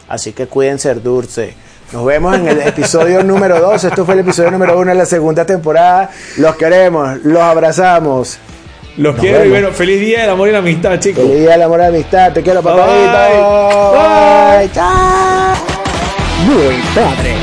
Así 0.09 0.33
que 0.33 0.47
cuídense, 0.47 0.95
dulce. 0.95 1.55
Nos 1.93 2.05
vemos 2.05 2.37
en 2.37 2.49
el 2.49 2.61
episodio 2.67 3.23
número 3.23 3.61
2. 3.61 3.85
Esto 3.85 4.05
fue 4.05 4.15
el 4.15 4.21
episodio 4.21 4.51
número 4.51 4.79
1 4.79 4.93
de 4.93 4.97
la 4.97 5.07
segunda 5.07 5.45
temporada. 5.45 6.11
Los 6.37 6.57
queremos, 6.57 7.19
los 7.25 7.43
abrazamos. 7.43 8.39
Los 8.97 9.17
quiero 9.17 9.45
y 9.45 9.51
bueno, 9.51 9.71
feliz 9.71 10.01
día 10.01 10.23
del 10.23 10.31
amor 10.31 10.49
y 10.49 10.53
la 10.53 10.59
amistad, 10.59 10.99
chicos. 10.99 11.25
Feliz 11.25 11.41
día 11.41 11.53
del 11.53 11.63
amor 11.63 11.79
y 11.79 11.83
la 11.83 11.89
amistad. 11.89 12.33
Te 12.33 12.43
quiero, 12.43 12.63
papá. 12.63 12.87
Bye. 12.87 14.67
Bye. 14.67 14.73
Chao. 14.73 15.55
Muy 16.47 16.75
padre. 16.95 17.40